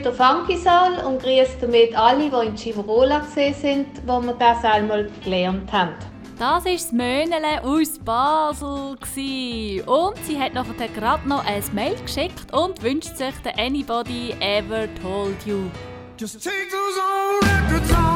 [0.02, 0.14] steht der
[1.06, 5.93] und grüßt damit alle, die in Civarola gesehen sind, wo wir das einmal gelernt haben.
[6.39, 8.97] Das war das Mönele aus Basel.
[9.86, 14.88] Und sie hat nachher gerade noch ein Mail geschickt und wünscht sich den Anybody Ever
[15.02, 15.70] Told You.
[16.18, 18.11] Just take those old records off.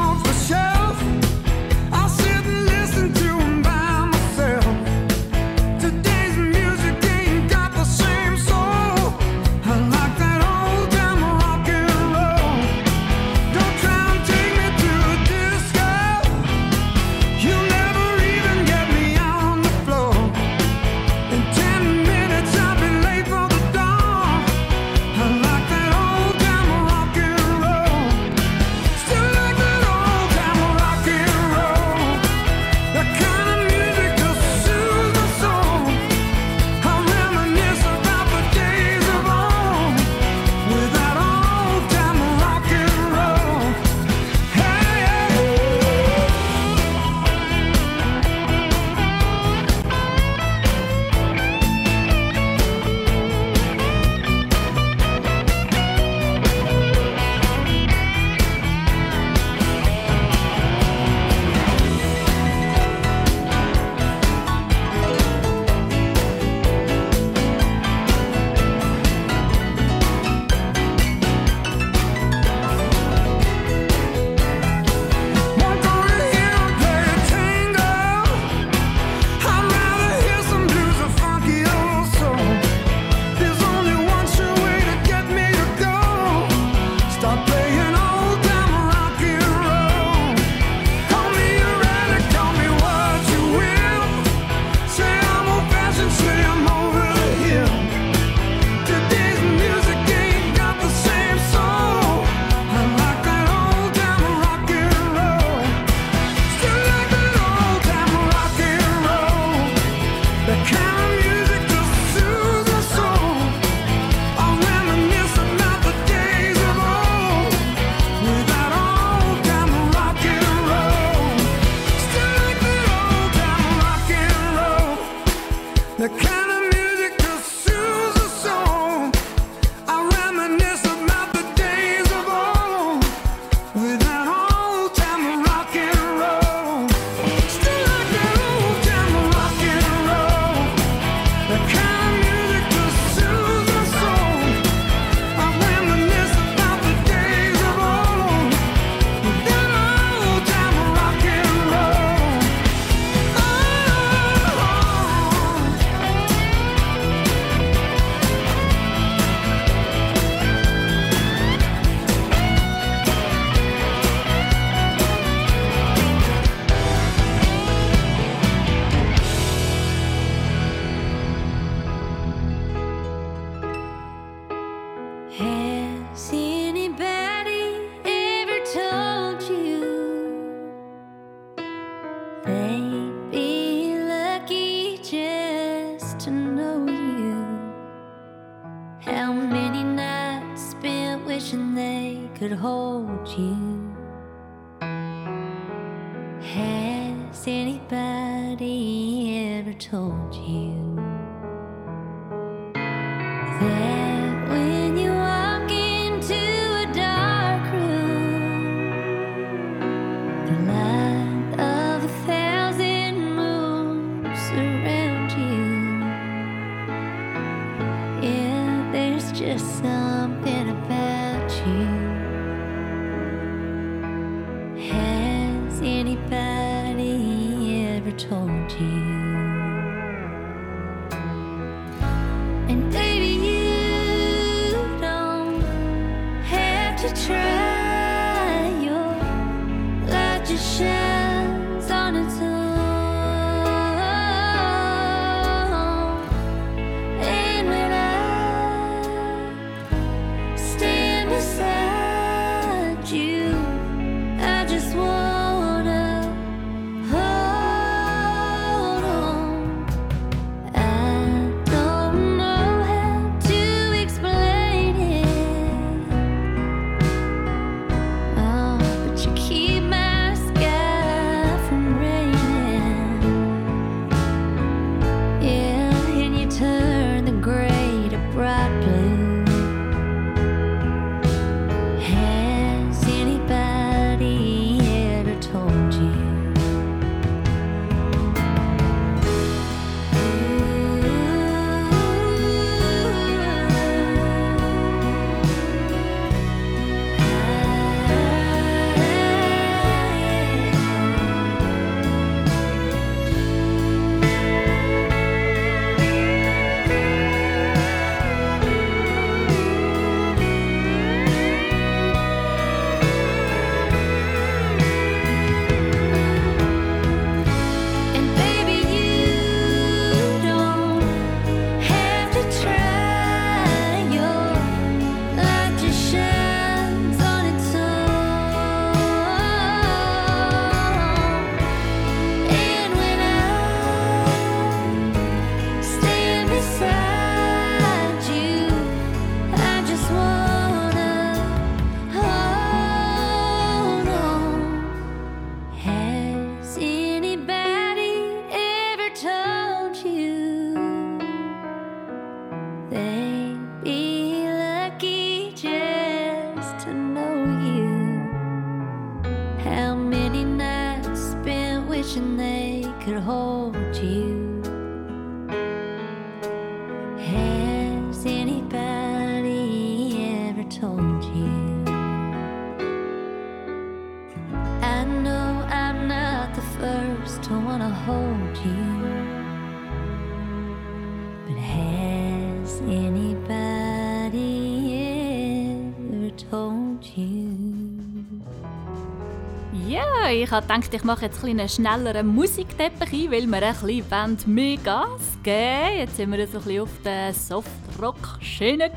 [390.46, 394.76] Ich habe gedacht, ich mache jetzt einen schnelleren Musikteppich ein, weil wir ein bisschen mehr
[394.76, 398.92] Gas geben Jetzt sind wir so ein bisschen auf der Softrock-Schiene.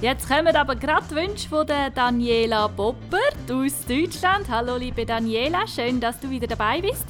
[0.00, 4.48] Jetzt kommen aber gerade Wünsche von Daniela Boppert aus Deutschland.
[4.48, 7.06] Hallo liebe Daniela, schön, dass du wieder dabei bist.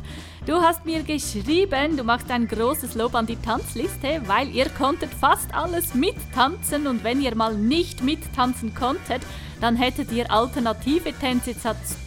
[0.47, 5.13] Du hast mir geschrieben, du machst ein großes Lob an die Tanzliste, weil ihr konntet
[5.13, 9.21] fast alles mittanzen und wenn ihr mal nicht mittanzen konntet,
[9.61, 11.55] dann hättet ihr alternative Tänze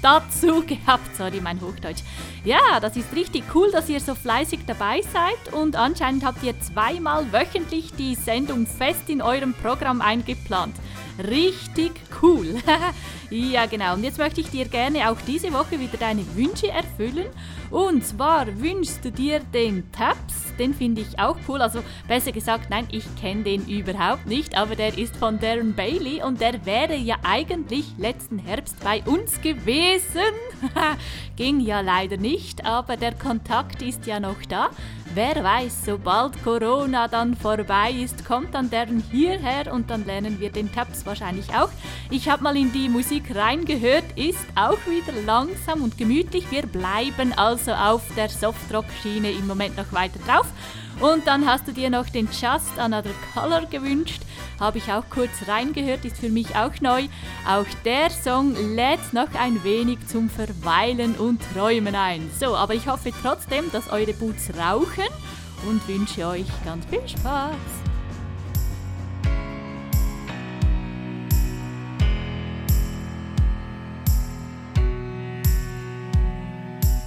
[0.01, 1.16] dazu gehabt.
[1.16, 2.01] Sorry, mein Hochdeutsch.
[2.43, 6.60] Ja, das ist richtig cool, dass ihr so fleißig dabei seid und anscheinend habt ihr
[6.60, 10.76] zweimal wöchentlich die Sendung fest in eurem Programm eingeplant.
[11.20, 11.91] Richtig
[12.22, 12.55] cool.
[13.30, 13.93] ja, genau.
[13.93, 17.28] Und jetzt möchte ich dir gerne auch diese Woche wieder deine Wünsche erfüllen.
[17.70, 21.61] Und zwar wünschst du dir den Taps, den finde ich auch cool.
[21.61, 26.22] Also besser gesagt, nein, ich kenne den überhaupt nicht, aber der ist von Darren Bailey
[26.24, 30.22] und der wäre ja eigentlich letzten Herbst bei uns gewesen.
[31.36, 34.70] Ging ja leider nicht, aber der Kontakt ist ja noch da.
[35.16, 40.52] Wer weiß, sobald Corona dann vorbei ist, kommt dann Darren hierher und dann lernen wir
[40.52, 41.70] den Taps wahrscheinlich auch.
[42.12, 46.52] Ich habe mal in die Musik reingehört, ist auch wieder langsam und gemütlich.
[46.52, 50.46] Wir bleiben also auf der Softrock-Schiene im Moment noch weiter drauf.
[51.00, 54.22] Und dann hast du dir noch den Just Another Color gewünscht.
[54.60, 57.08] Habe ich auch kurz reingehört, ist für mich auch neu.
[57.48, 62.30] Auch der Song lädt noch ein wenig zum Verweilen und Träumen ein.
[62.39, 65.08] So, aber ich hoffe trotzdem, dass eure Boots rauchen
[65.68, 67.56] und wünsche euch ganz viel Spaß.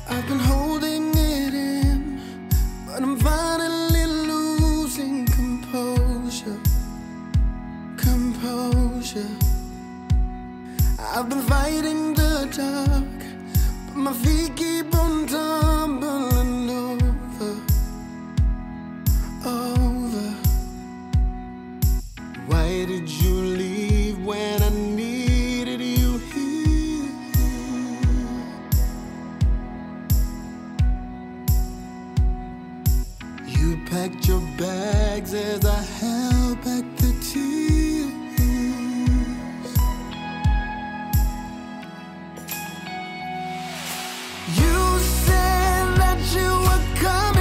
[0.08, 2.20] I've been holding it in,
[2.86, 3.85] but I'm finding
[8.70, 9.36] closure.
[10.98, 13.18] I've been fighting the dark,
[13.86, 17.52] but my feet keep on tumbling over,
[19.44, 20.28] over.
[22.46, 27.10] Why did you leave when I needed you here?
[33.46, 35.95] You packed your bags as I.
[46.34, 47.35] you were coming.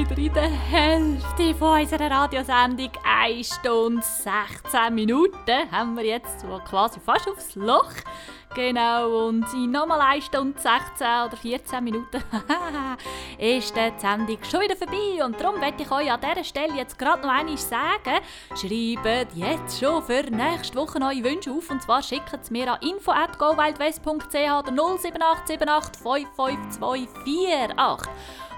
[0.00, 2.90] Wieder in der Hälfte von unserer Radiosendung.
[3.04, 7.92] 1 Stunde 16 Minuten haben wir jetzt so quasi fast aufs Loch.
[8.54, 12.22] Genau, und in nochmal 1 Stunde 16 oder 14 Minuten
[13.38, 15.22] ist die Sendung schon wieder vorbei.
[15.24, 18.20] Und darum möchte ich euch an dieser Stelle jetzt gerade noch einmal sagen,
[18.54, 21.70] schreibt jetzt schon für nächste Woche eure Wünsche auf.
[21.70, 28.10] Und zwar schickt es mir an info.gowildwest.ch oder 07878 55248.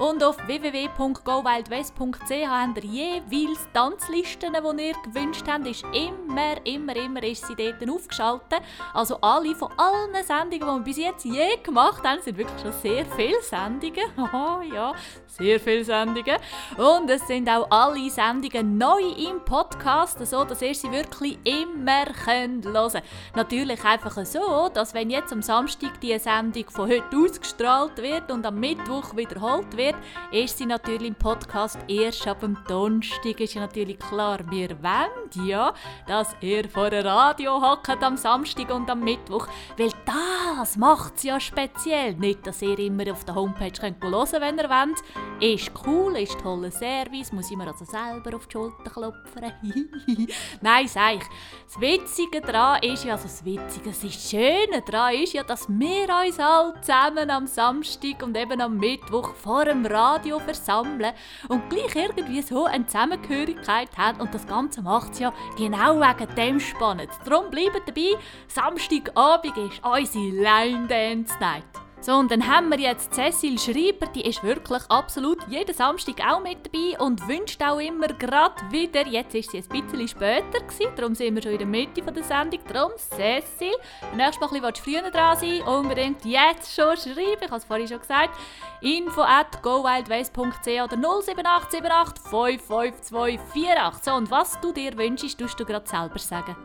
[0.03, 5.65] Und auf www.gowildwest.ch habt ihr jeweils Tanzlisten, die ihr gewünscht habt.
[5.65, 8.63] Ist immer, immer, immer ist sie dort aufgeschaltet.
[8.95, 12.73] Also alle von allen Sendungen, die wir bis jetzt je gemacht haben, sind wirklich schon
[12.83, 14.03] sehr viele Sendungen.
[14.33, 14.93] Oh ja,
[15.27, 16.37] sehr viele Sendungen.
[16.77, 22.07] Und es sind auch alle Sendungen neu im Podcast, so dass ihr sie wirklich immer
[22.25, 23.03] könnt hören.
[23.37, 28.45] Natürlich einfach so, dass wenn jetzt am Samstag die Sendung von heute ausgestrahlt wird und
[28.45, 29.92] am Mittwoch wiederholt wird,
[30.31, 33.41] ist sie natürlich im Podcast erst ab dem Donnerstag.
[33.41, 35.75] Ist ja natürlich klar, wir wollen ja,
[36.07, 39.47] dass ihr vor dem Radio hockt am Samstag und am Mittwoch,
[39.77, 42.15] weil das macht es ja speziell.
[42.15, 45.03] Nicht, dass ihr immer auf der Homepage könnt hören wenn ihr wollt.
[45.41, 49.53] Ist cool, ist toller Service, muss ich mir also selber auf die Schulter klopfen.
[50.61, 51.25] Nein, sag ich.
[51.67, 56.09] Das Witzige daran ist ja, also das Witzige, das Schöne daran ist ja, dass wir
[56.25, 61.13] uns alle zusammen am Samstag und eben am Mittwoch vor dem Radio versammeln
[61.49, 66.35] und gleich irgendwie so eine Zusammengehörigkeit haben und das Ganze macht es ja genau wegen
[66.35, 67.11] dem spannend.
[67.25, 68.15] Darum bleibt dabei,
[68.49, 71.82] Samstagabend ist unsere Line Dance Night.
[72.03, 76.43] So, und dann haben wir jetzt Cecil Schreiber, die ist wirklich absolut jeden Samstag auch
[76.43, 80.91] mit dabei und wünscht auch immer gerade wieder, jetzt ist sie ein bisschen später gewesen,
[80.97, 83.71] darum sind wir schon in der Mitte von der Sendung, darum Cecil,
[84.17, 87.87] nächstes Mal ein bisschen früher dran sein, unbedingt jetzt schon schreiben, ich habe es vorhin
[87.87, 88.37] schon gesagt,
[88.81, 94.03] info at gowildways.ch oder 07878 55248.
[94.03, 96.57] So, und was du dir wünschst, tust du gerade selber sagen.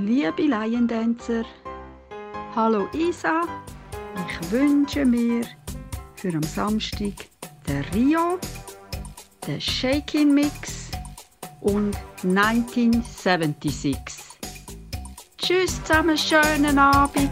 [0.00, 1.44] Liebe Laiendancer,
[2.54, 3.42] hallo Isa,
[4.16, 5.42] ich wünsche mir
[6.16, 7.12] für am Samstag
[7.68, 8.38] den Rio,
[9.46, 10.90] den Shaking Mix
[11.60, 14.08] und 1976.
[15.38, 17.30] Tschüss zusammen, schönen Abend.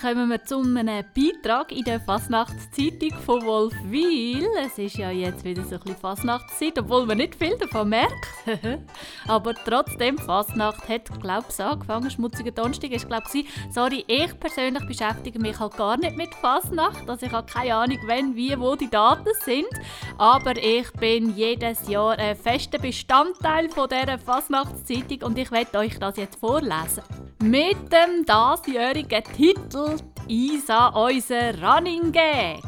[0.00, 4.48] Kommen wir zu einem Beitrag in der Fasnachtszeitung von Wolfwil.
[4.64, 8.26] Es ist ja jetzt wieder so ein bisschen Fasnachtszeit, obwohl man nicht viel davon merkt.
[9.28, 12.10] Aber trotzdem, Fasnacht hat, glaube ich, angefangen.
[12.10, 17.08] Schmutziger Donnerstag ist, glaube ich, Sorry, ich persönlich beschäftige mich halt gar nicht mit Fasnacht.
[17.08, 19.68] Also ich habe keine Ahnung, wann, wie, wo die Daten sind.
[20.16, 25.98] Aber ich bin jedes Jahr ein fester Bestandteil von dieser Fasnachtszeitung und ich werde euch
[25.98, 27.02] das jetzt vorlesen.
[27.42, 29.96] Mit dem diesjährigen Titel
[30.28, 32.60] «Isa, unser Running Gag».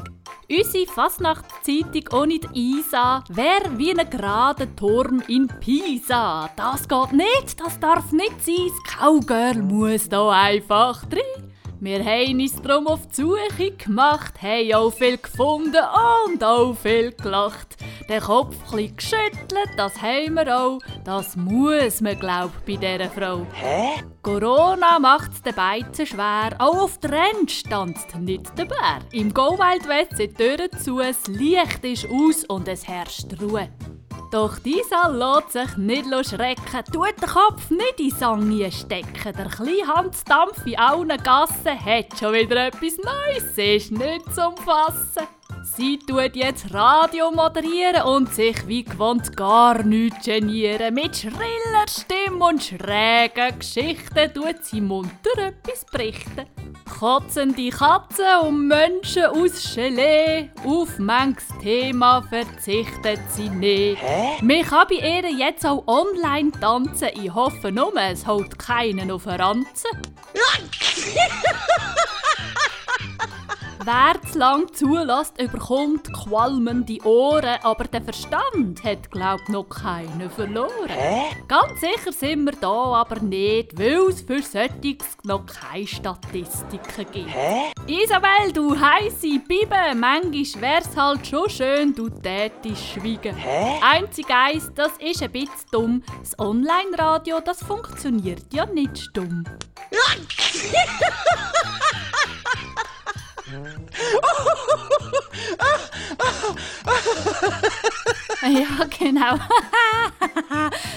[0.51, 6.49] Unsere Fasnachtszeitung ohne Isa wäre wie ein gerader Turm in Pisa.
[6.57, 8.71] Das geht nicht, das darf nicht sein.
[8.87, 11.52] Das Cowgirl muss da einfach drin.
[11.85, 15.83] Wir haben uns darum auf die Suche gemacht, haben auch viel gefunden
[16.29, 17.77] und auch viel gelacht.
[18.09, 20.79] Den Kopf ein geschüttelt, das haben wir auch.
[21.03, 23.45] Das muss man, glaub bei dieser Frau.
[23.55, 24.01] Hä?
[24.23, 26.51] Corona macht es den Beizen schwer.
[26.61, 29.01] Auch auf der Rennst tanzt nicht der Bär.
[29.11, 33.27] Im Go Wild West sind die Türen zu, das Licht ist aus und es herrscht
[33.41, 33.71] Ruhe.
[34.33, 39.37] Doch dieser lässt sich nicht schrecken, tut den Kopf nicht in Sangie stecken.
[39.37, 45.29] Der kleine Hansdampf in allen Gassen hat schon wieder etwas Neues, ist nicht zum Fassen.
[45.65, 50.95] Sie tut jetzt Radio moderieren und sich wie gewohnt gar nicht genieren.
[50.95, 56.47] Mit schriller Stimme und schrägen Geschichten tut sie munter etwas berichten.
[56.99, 64.03] Kotzende Katzen und Menschen aus Gelee, auf manches Thema verzichtet sie nicht.
[64.03, 64.43] Hä?
[64.43, 67.09] Man kann bei ihr jetzt auch online tanzen.
[67.15, 69.91] Ich hoffe nur, es holt keinen auf den Ranzen.
[73.85, 80.89] Wer zu lang zulässt, überkommt qualmende Ohren, aber der Verstand hat, glaubt noch keinen verloren.
[80.89, 81.35] Hä?
[81.49, 87.29] Ganz sicher sind wir da aber nicht, weil es für solches noch keine Statistiken gibt.
[87.29, 87.73] Hä?
[87.89, 93.35] Isabel, du heisse Bibe, manchmal wär's halt schon schön, du tätest schweigen.
[93.35, 93.81] Hä?
[93.83, 96.03] Einzig eins, das ist ein bisschen dumm.
[96.21, 99.43] Das Online-Radio, das funktioniert ja nicht stumm.
[108.43, 109.37] Ja, genau.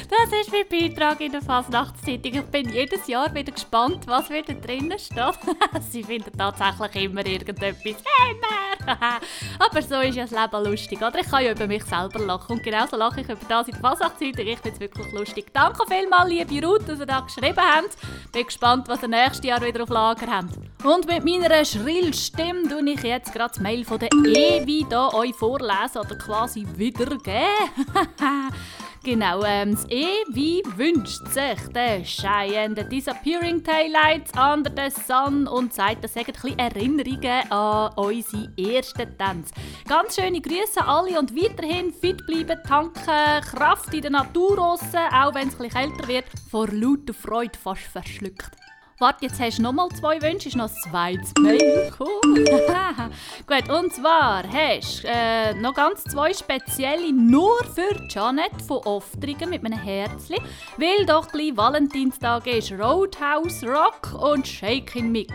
[0.09, 2.34] das ist mein Beitrag in der Fasnachtszeitung.
[2.34, 5.38] Ich bin jedes Jahr wieder gespannt, was wieder drinnen steht.
[5.91, 7.76] Sie finden tatsächlich immer irgendetwas.
[7.84, 9.19] Immer!
[9.59, 11.19] Aber so ist ja das Leben lustig, oder?
[11.19, 12.53] Ich kann ja über mich selber lachen.
[12.53, 14.47] Und genauso lache ich über das in der Fasnachtszeitung.
[14.47, 15.53] Ich finde es wirklich lustig.
[15.53, 17.95] Danke vielmals, liebe Ruth, dass ihr da geschrieben habt.
[18.31, 20.57] Bin gespannt, was ihr nächstes Jahr wieder auf Lager habt.
[20.84, 25.13] Und mit meiner schrillen Stimme tue ich jetzt gerade das Mail von der Evi hier
[25.13, 27.21] euch vorlesen oder quasi wiedergeben.
[29.05, 35.73] genau, ähm, das Evi wünscht sich den and the Disappearing Taillights under the Sun und
[35.73, 39.53] sagt, das sind ein bisschen Erinnerungen an unsere ersten Tänze.
[39.87, 44.81] Ganz schöne Grüße an alle und weiterhin fit bleiben, tanken, Kraft in der Natur raus,
[44.93, 48.64] auch wenn es ein bisschen kälter wird, vor lauter Freude fast verschluckt.
[48.97, 51.91] Warte, jetzt hast du noch mal zwei Wünsche, ist noch ein zweites Mail.
[51.99, 52.45] Cool.
[53.45, 59.49] Gut, und zwar hast du äh, noch ganz zwei spezielle nur für Janet von Oftrigen
[59.49, 60.38] mit einem Herzli,
[60.77, 65.34] weil doch gleich Valentinstag ist Roadhouse Rock und Shaking Mix.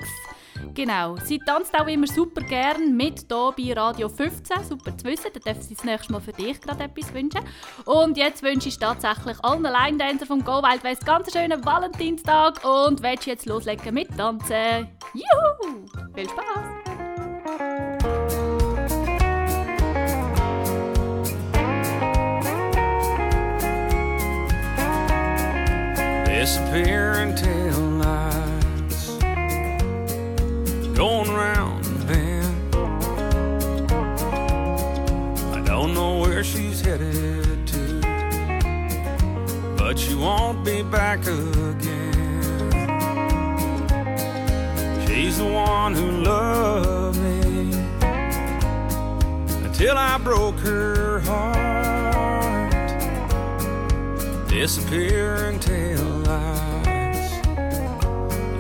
[0.75, 4.65] Genau, sie tanzt auch immer super gern mit hier bei Radio 15.
[4.65, 7.41] Super zu wissen, dann darf sie das nächste Mal für dich gerade etwas wünschen.
[7.85, 12.65] Und jetzt wünsche ich tatsächlich allen Line-Dancer vom Go Wild West ganz einen schönen Valentinstag
[12.65, 14.89] und willst jetzt loslegen mit Tanzen.
[15.15, 15.87] Juhu!
[16.15, 16.81] Viel Spaß!
[26.41, 27.70] disappearing tail
[31.01, 32.75] going round the bend.
[35.55, 38.01] I don't know where she's headed to,
[39.79, 42.13] but she won't be back again.
[45.07, 47.73] She's the one who loved me
[49.65, 52.73] until I broke her heart
[54.51, 57.33] disappearing tail lights,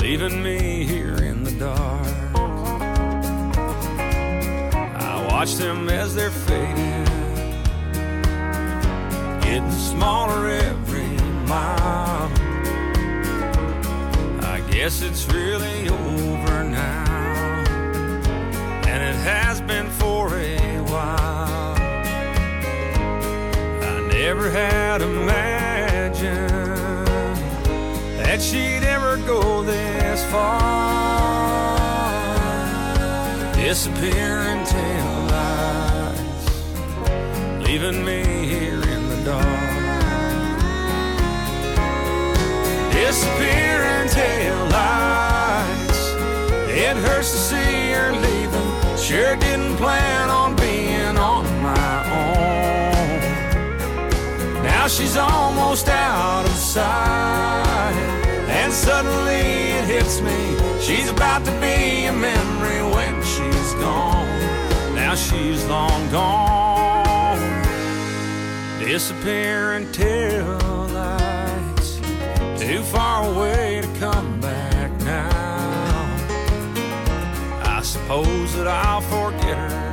[0.00, 1.99] leaving me here in the dark.
[5.40, 7.04] Watch them as they're fading,
[9.40, 11.16] getting smaller every
[11.48, 12.30] mile.
[14.44, 17.64] I guess it's really over now,
[18.86, 21.78] and it has been for a while.
[23.82, 26.50] I never had imagined
[28.18, 31.00] that she'd ever go this far.
[33.70, 34.60] disappearing
[37.70, 39.47] leaving me here in the dark.
[42.92, 46.01] Disappearing tail lights,
[46.68, 48.70] it hurts to see her leaving.
[48.98, 53.20] Sure didn't plan on being on my own.
[54.64, 57.94] Now she's almost out of sight,
[58.48, 59.44] and suddenly
[59.78, 60.40] it hits me.
[60.80, 64.26] She's about to be a memory when she's gone.
[64.97, 66.60] Now she's long gone.
[68.90, 70.58] Disappearing tail
[70.88, 72.00] lights,
[72.58, 75.30] too far away to come back now.
[77.62, 79.90] I suppose that I'll forget her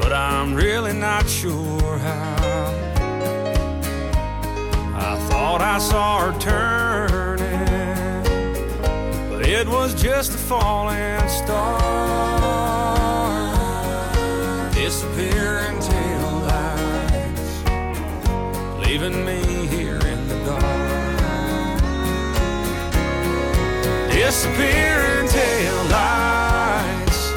[0.00, 2.36] but I'm really not sure how.
[4.94, 7.66] I thought I saw her turning,
[9.28, 12.35] but it was just a falling star.
[18.98, 21.80] Leaving me here in the dark.
[24.10, 27.30] Disappearing tail lights,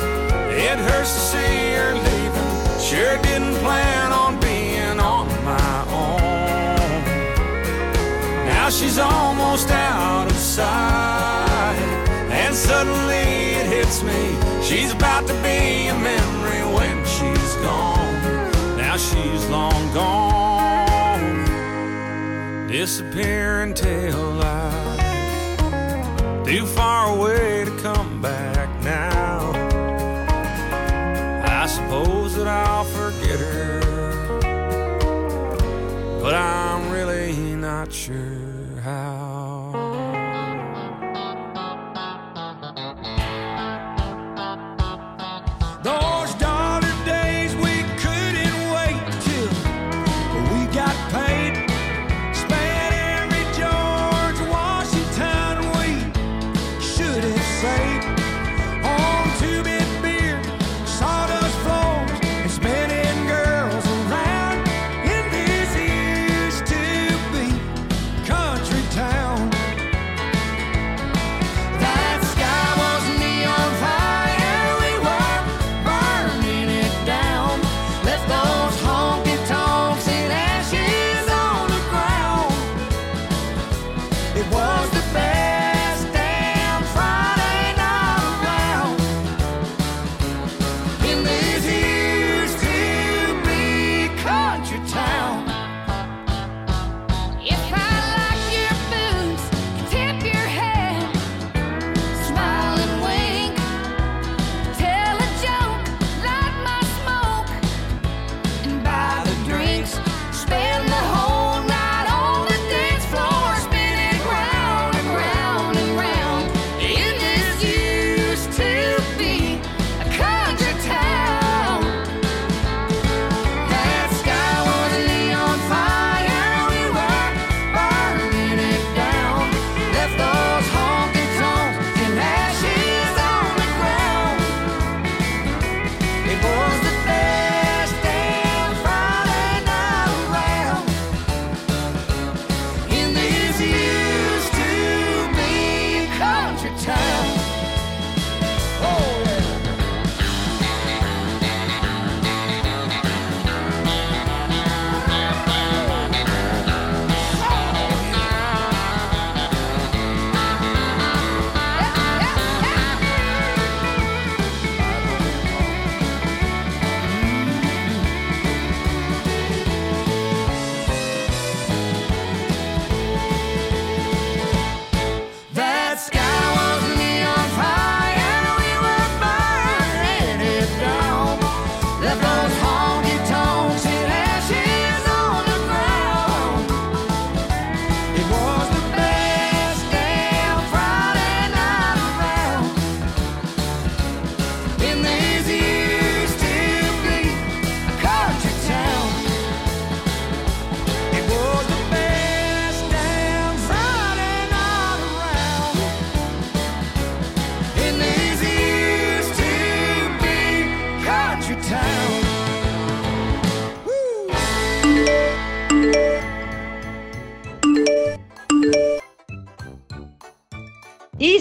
[0.55, 2.79] it hurts to see her leaving.
[2.79, 7.03] Sure didn't plan on being on my own.
[8.45, 11.75] Now she's almost out of sight,
[12.31, 14.21] and suddenly it hits me.
[14.63, 18.77] She's about to be a memory when she's gone.
[18.77, 20.28] Now she's long gone.
[22.71, 25.57] Disappearing tail lights,
[26.47, 29.51] too far away to come back now.
[31.45, 33.79] I suppose that I'll forget her,
[36.21, 39.18] but I'm really not sure how.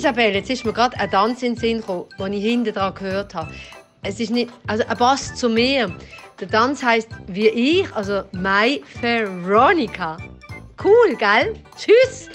[0.08, 2.94] Isabel, jetzt ist mir gerade ein Tanz in den Sinn gekommen, den ich hinten dran
[2.94, 3.52] gehört habe.
[4.02, 5.94] Es ist nicht, also er passt zu mir.
[6.40, 10.16] Der Tanz heißt wie ich, also My Veronica.
[10.82, 11.56] Cool, gell?
[11.76, 12.30] Tschüss!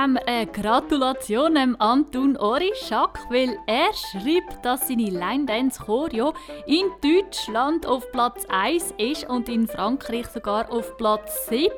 [0.00, 6.32] haben wir eine Gratulation an Anton Orischak, weil er schreibt, dass seine Line Dance Choreo
[6.66, 11.68] in Deutschland auf Platz 1 ist und in Frankreich sogar auf Platz 7.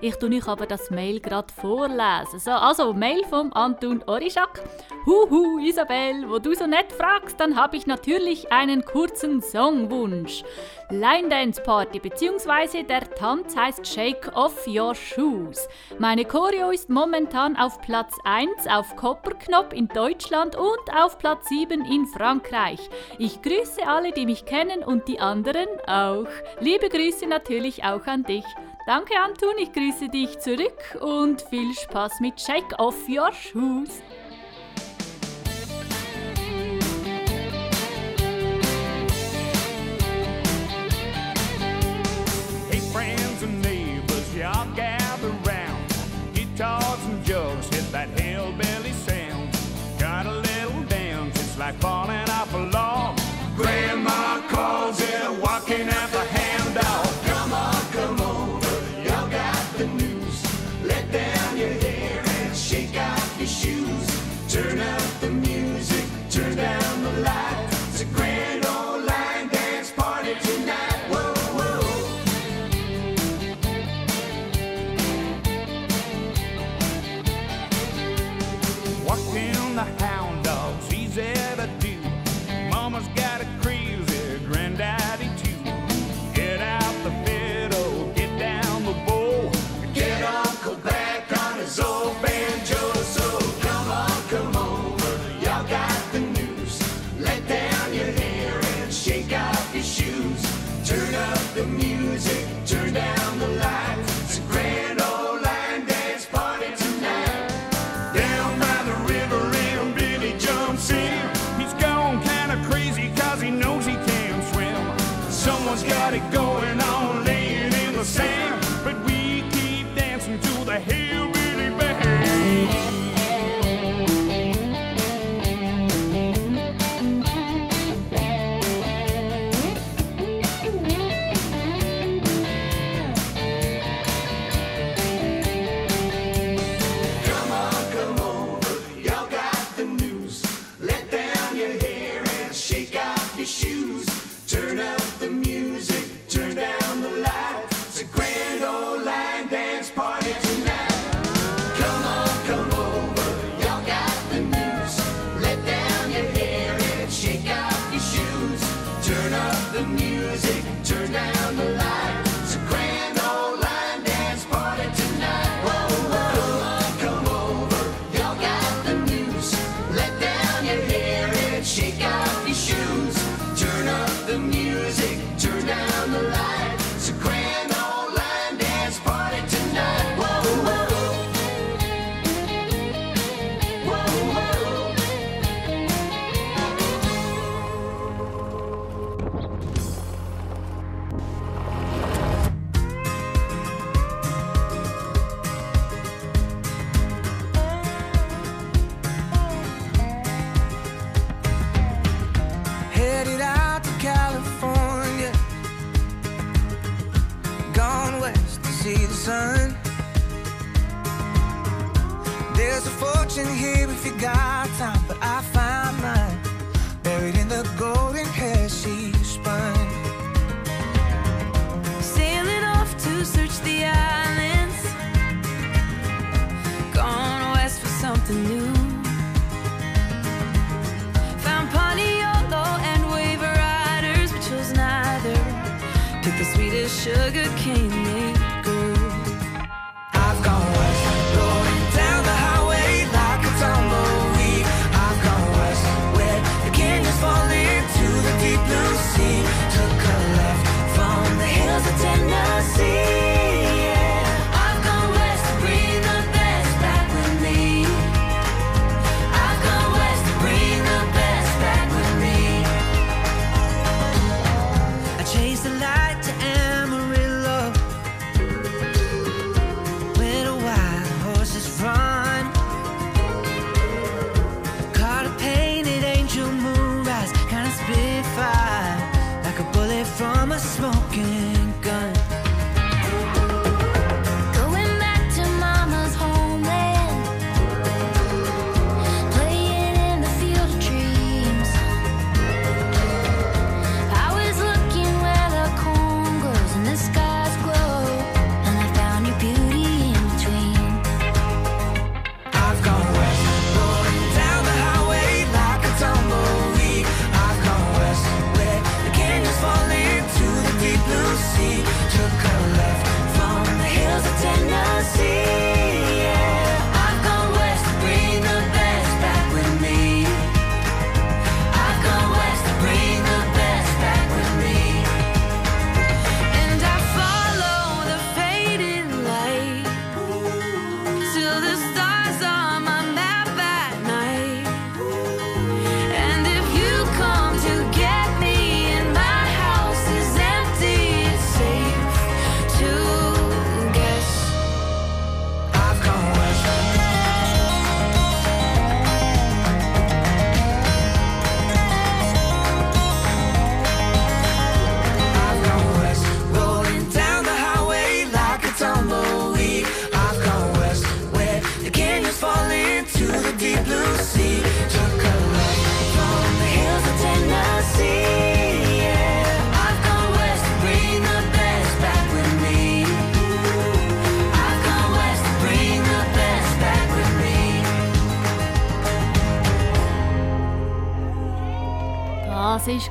[0.00, 2.38] Ich tue euch aber das Mail gerade vorlesen.
[2.38, 4.62] So, also Mail vom Anton Orischak.
[5.04, 10.44] Huhu, Isabel, wo du so nett fragst, dann habe ich natürlich einen kurzen Songwunsch.
[10.90, 12.84] Line Dance Party bzw.
[12.84, 15.68] der Tanz heißt Shake Off Your Shoes.
[15.98, 21.84] Meine Choreo ist momentan auf Platz 1 auf Kopperknopf in Deutschland und auf Platz 7
[21.86, 22.78] in Frankreich.
[23.18, 26.28] Ich grüße alle, die mich kennen und die anderen auch.
[26.60, 28.44] Liebe Grüße natürlich auch an dich.
[28.86, 34.00] Danke Anton, ich grüße dich zurück und viel Spaß mit Shake Off Your Shoes.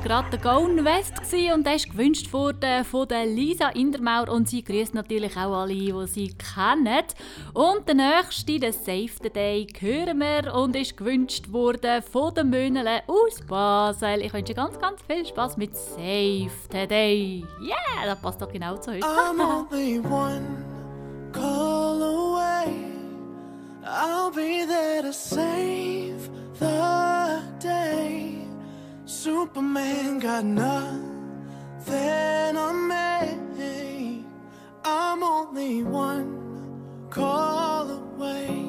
[0.06, 1.14] Gerade der Gone West
[1.52, 5.74] und der ist gewünscht worden von der Lisa Indermaur und sie grüßt natürlich auch alle,
[5.74, 7.02] die sie kennen.
[7.52, 12.44] Und der nächste, der Save the Day, hören wir und ist gewünscht worden von der
[12.44, 14.22] Möhnele aus Basel.
[14.22, 17.44] Ich wünsche ganz, ganz viel Spaß mit Save the Day.
[17.60, 19.04] Yeah, das passt doch genau zu heute.
[19.04, 19.40] I'm
[19.72, 20.64] only one
[21.32, 22.72] call away.
[23.84, 26.30] I'll be there to save
[26.60, 28.35] the day.
[29.08, 30.96] Superman got nothing
[32.56, 34.24] on me.
[34.84, 38.64] I'm only one call away.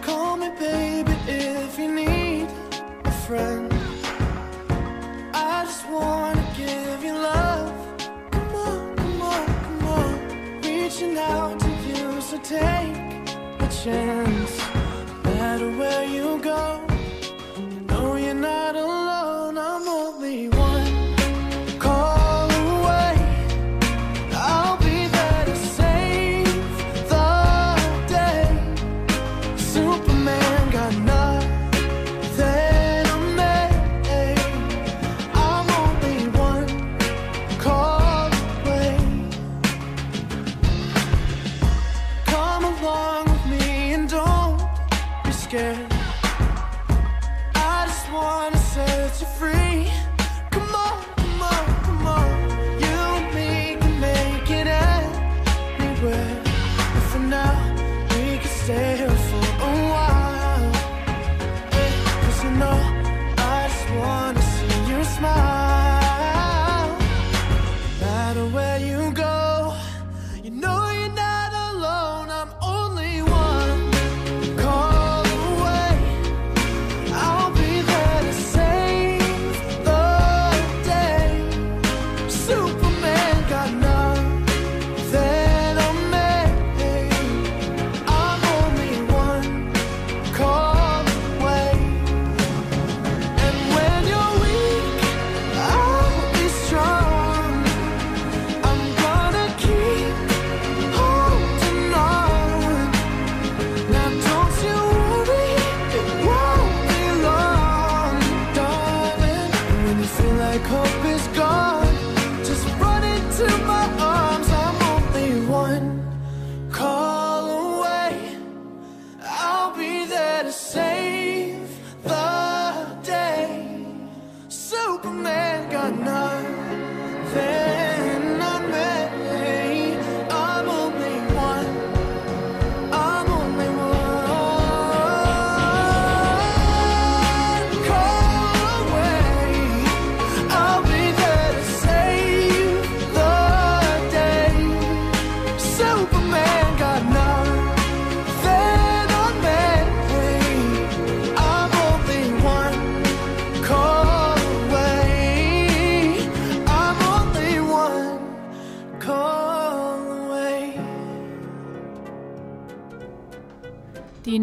[0.00, 2.48] Call me, baby, if you need
[3.04, 3.70] a friend.
[5.34, 7.70] I just wanna give you love.
[8.30, 10.60] Come on, come on, come on.
[10.62, 12.96] Reaching out to you, so take
[13.60, 14.58] a chance.
[15.22, 16.86] No matter where you go,
[18.14, 19.05] you're not alone.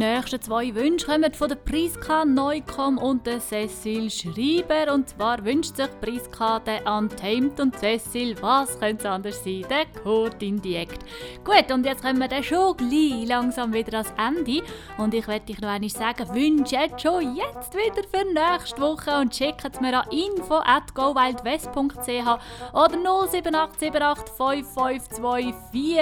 [0.03, 4.93] Nächsten zwei Wünsche kommen von der Priska Neukomm und der Cecil Schreiber.
[4.93, 9.85] Und zwar wünscht sich Priska den Untamed und Cecil, was könnte es anders sein, der
[10.01, 10.99] Kurt Indirekt.
[11.45, 14.61] Gut, und jetzt kommen wir dann schon gleich langsam wieder ans Ende.
[14.97, 19.17] Und ich werde dich noch einmal sagen, wünsche jetzt schon jetzt wieder für nächste Woche
[19.19, 22.27] und schickt es mir an info at gowildwest.ch
[22.73, 25.23] oder 07878 552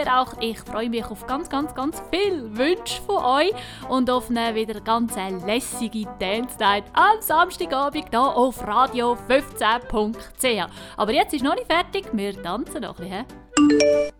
[0.07, 0.31] 48.
[0.39, 3.51] Ich freue mich auf ganz, ganz, ganz viele Wünsche von euch
[3.91, 5.15] und auf eine wieder ganz
[5.45, 10.71] lässige Dance Night am Samstagabend hier auf radio 15.ch.
[10.95, 13.25] Aber jetzt ist noch nicht fertig, wir tanzen noch ein
[13.57, 14.13] bisschen.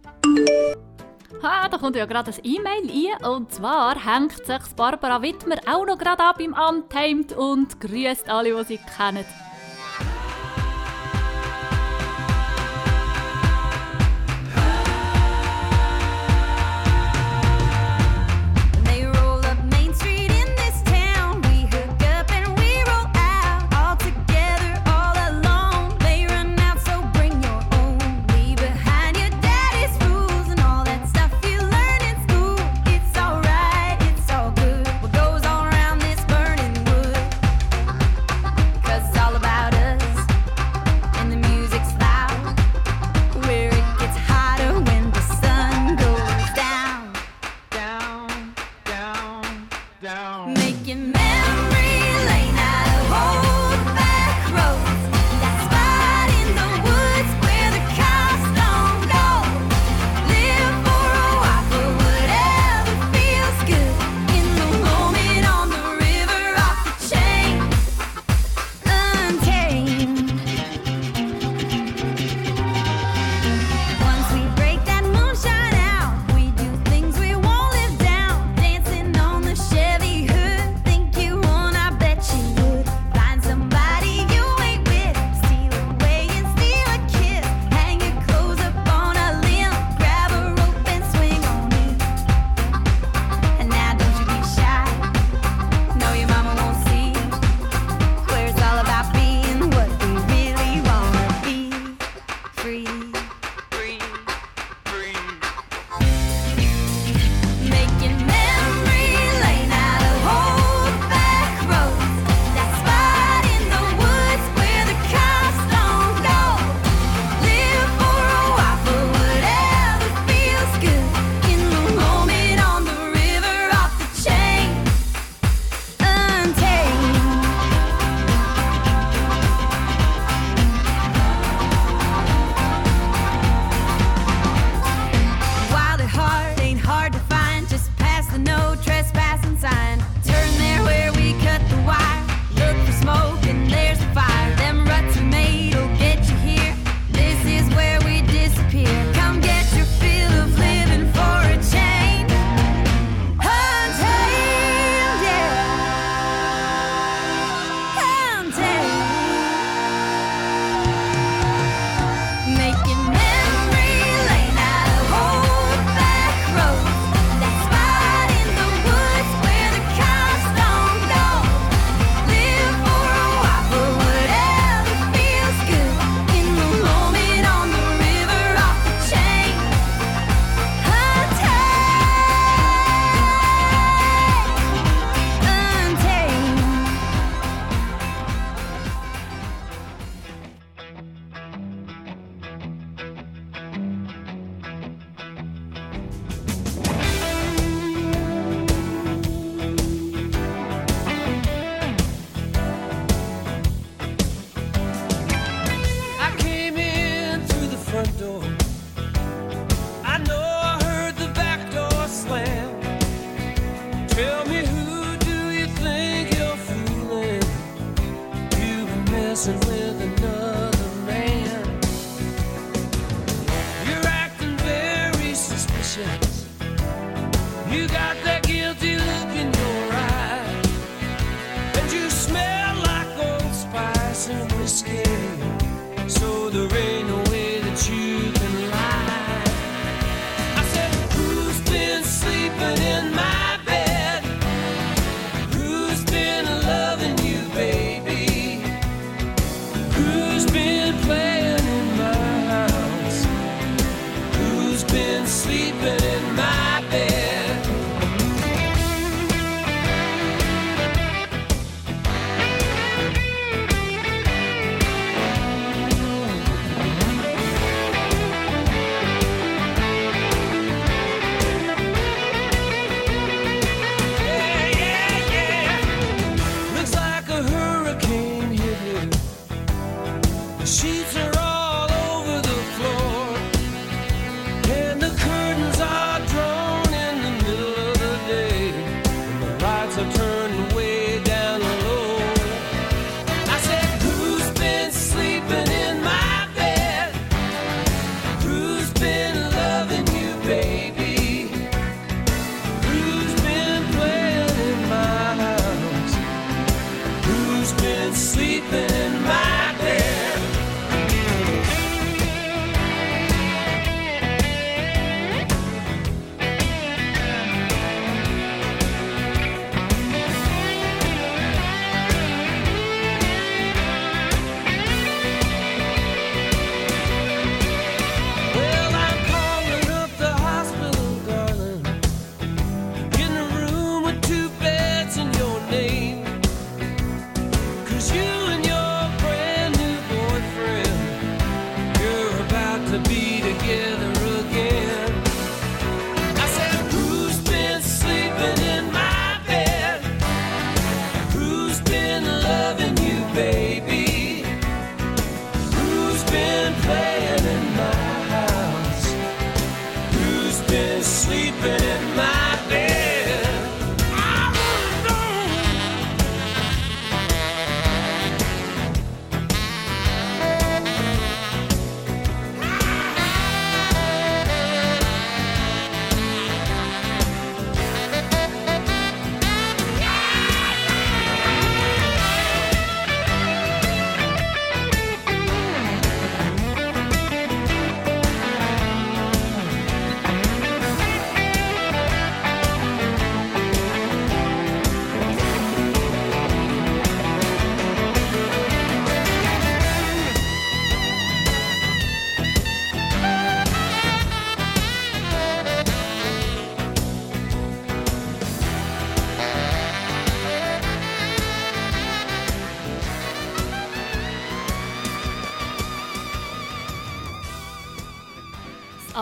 [1.42, 3.30] Ha, da kommt ja gerade ein E-Mail ein.
[3.30, 8.54] Und zwar hängt sich Barbara Wittmer auch noch gerade ab im Untamed und grüßt alle,
[8.54, 9.26] die sie kennen.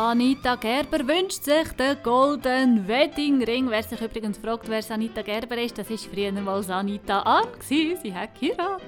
[0.10, 3.70] Anita Gerber wünscht sich den Golden Wedding Ring.
[3.70, 7.48] Wer sich übrigens fragt, wer Anita Gerber ist, das ist früher mal Anita Arn.
[7.60, 8.32] Sie hat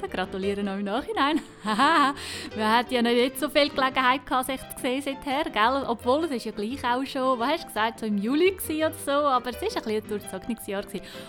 [0.02, 0.32] geheiratet.
[0.32, 1.42] Gratulieren auch im Nachhinein.
[2.56, 5.86] Man hat ja nicht so viel Gelegenheit gehabt, sich zu sehen seither, gell?
[5.88, 8.94] Obwohl es ist ja gleich auch schon, was hast du gesagt, so im Juli oder
[8.94, 10.84] so, aber es ist ein bisschen ein durchzogenes Jahr.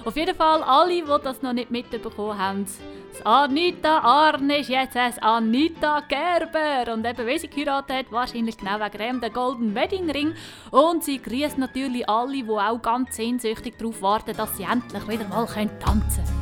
[0.05, 4.97] Auf jeden Fall alle, die das noch nicht mitbekommen haben, das Anita Arn ist jetzt
[4.97, 6.93] ein Anita Gerber.
[6.95, 10.35] Und eben, weil sie geheiratet hat, wahrscheinlich genau wegen dem den Golden Wedding Ring.
[10.71, 15.29] Und sie grüßt natürlich alle, die auch ganz sehnsüchtig darauf warten, dass sie endlich wieder
[15.29, 16.42] mal tanzen können.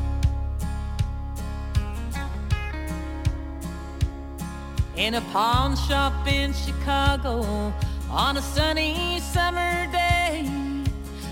[5.01, 7.73] In a pawn shop in Chicago
[8.07, 10.47] on a sunny summer day.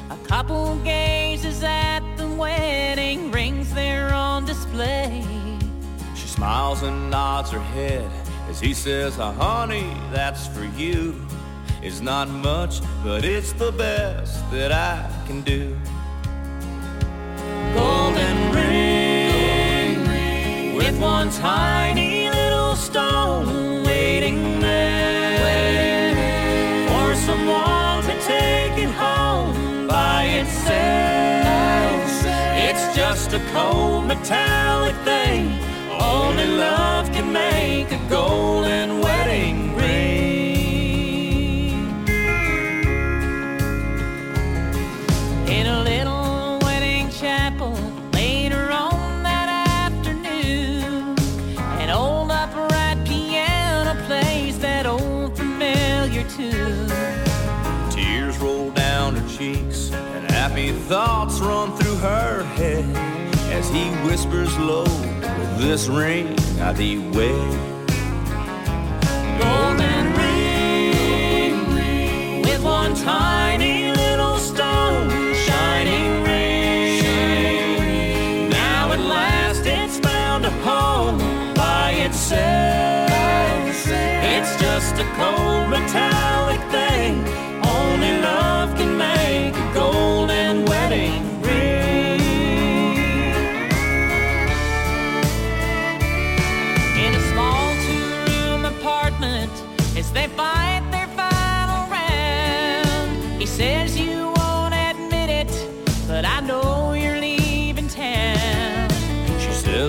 [0.10, 5.24] A couple gazes at the wedding rings there on display.
[6.16, 8.10] She smiles and nods her head
[8.50, 11.14] as he says, "Ah, honey, that's for you.
[11.84, 14.96] It's not much, but it's the best that I
[15.28, 15.78] can do.
[17.76, 19.96] Golden ring
[20.76, 22.09] with one tiny
[22.76, 26.16] stone waiting there
[26.88, 30.70] for someone to take it home by itself.
[32.68, 35.60] It's just a cold metallic thing.
[36.00, 38.99] Only love can make a golden
[60.90, 62.84] thoughts run through her head
[63.54, 67.60] as he whispers low, With this ring I thee wed.
[69.40, 71.66] Golden ring
[72.42, 77.00] with one tiny little stone shining ring.
[78.50, 81.20] Now at last it's found a home
[81.54, 83.12] by itself.
[84.34, 86.69] It's just a cold metallic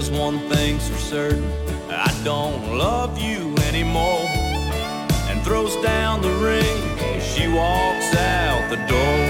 [0.01, 1.45] Says one thing's for certain
[1.91, 4.25] I don't love you anymore.
[5.29, 6.65] And throws down the ring
[7.17, 9.27] as she walks out the door.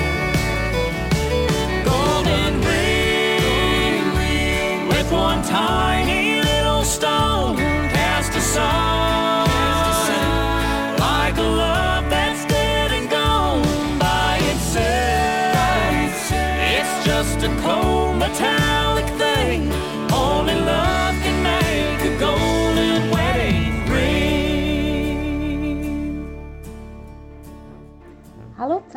[1.85, 9.00] Golden ring with one tiny little stone cast aside,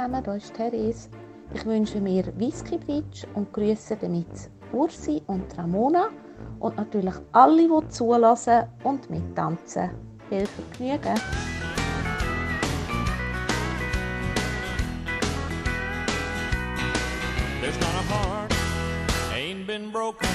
[0.03, 1.09] zusammen, hier ist Therese.
[1.53, 6.09] Ich wünsche mir Whisky Bridge und grüße damit Ursi und Ramona
[6.59, 9.91] und natürlich alle, die zulassen und mittanzen.
[10.29, 11.21] Viel Vergnügen!
[17.61, 18.53] There's not a heart
[19.33, 20.27] ain't been broken,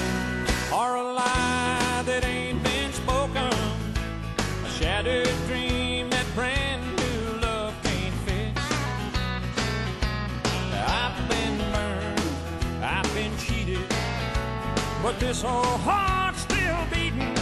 [0.73, 3.53] or a lie that ain't been spoken.
[4.65, 5.78] A shattered dream
[15.09, 17.35] but this old heart's still beating.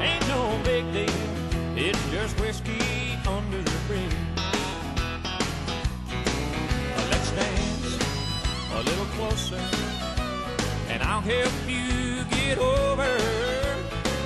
[0.00, 1.22] Ain't no big deal,
[1.76, 4.16] it's just whiskey under the bridge.
[7.12, 7.98] Let's dance
[8.74, 9.62] a little closer,
[10.88, 13.12] and I'll help you get over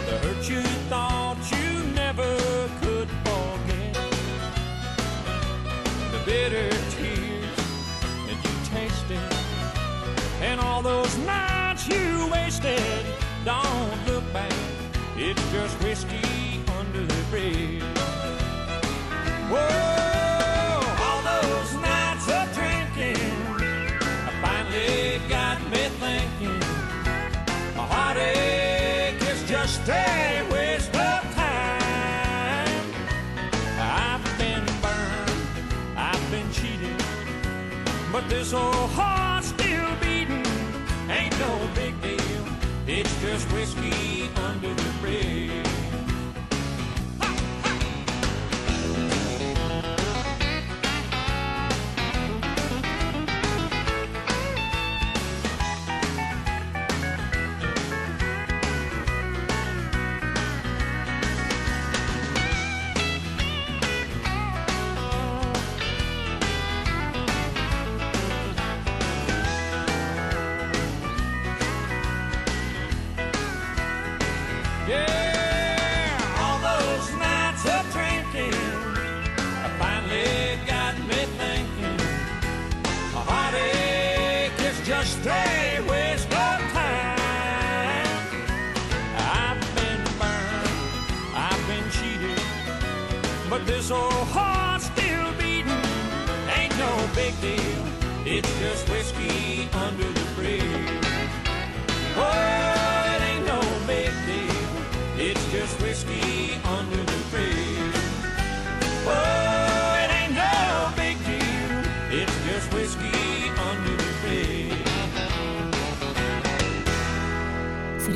[0.06, 2.32] the hurt you thought you never
[2.80, 3.94] could forget.
[6.12, 6.70] The bitter
[12.62, 14.52] Don't look back,
[15.16, 17.82] it's just whiskey under the bridge.
[19.48, 23.16] Whoa, all those nights of drinking
[24.42, 26.60] finally got me thinking
[27.76, 32.84] heartache is just a waste of time.
[33.78, 37.02] I've been burned, I've been cheated,
[38.12, 39.19] but this old heart's
[43.52, 43.99] whiskey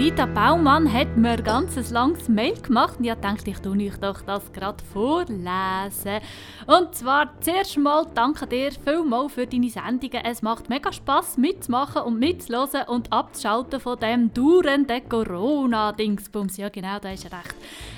[0.05, 3.97] Rita Baumann hat mir ein ganz langes Mail gemacht und ich dachte, ich tue euch
[3.97, 6.21] doch das gerade vorlesen.
[6.67, 10.23] Und zwar zuerst mal danke dir vielmals für deine Sendungen.
[10.23, 16.59] Es macht mega Spass mitzumachen und mitzuhören und abzuschalten von dem dauernden Corona-Dingsbums.
[16.59, 17.55] Ja genau, da ist recht.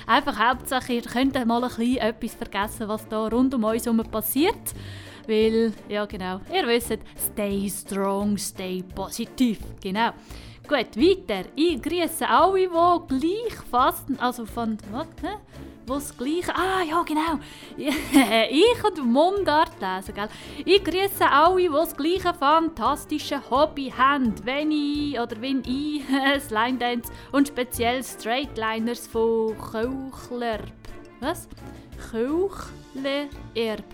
[0.07, 4.01] Einfach Hauptsache, ihr könnt mal ein bisschen etwas vergessen, was da rund um uns herum
[4.09, 4.73] passiert.
[5.27, 9.59] Weil, ja genau, ihr wisst, stay strong, stay positiv.
[9.83, 10.11] Genau.
[10.67, 11.47] Gut, weiter.
[11.55, 15.07] Ich grüße alle, die gleich fasten, also von, was?
[15.85, 17.39] Was gleich, ah ja genau,
[17.77, 20.27] ich und Mundart lesen, gell?
[20.65, 26.03] Ich grüße alle, die das gleiche fantastische Hobby haben, wenn ich, oder wenn ich,
[26.33, 30.67] das Line Dance und speziell Straightliners von Keuchlerb,
[31.21, 31.47] was?
[32.11, 33.85] Keuchlerb,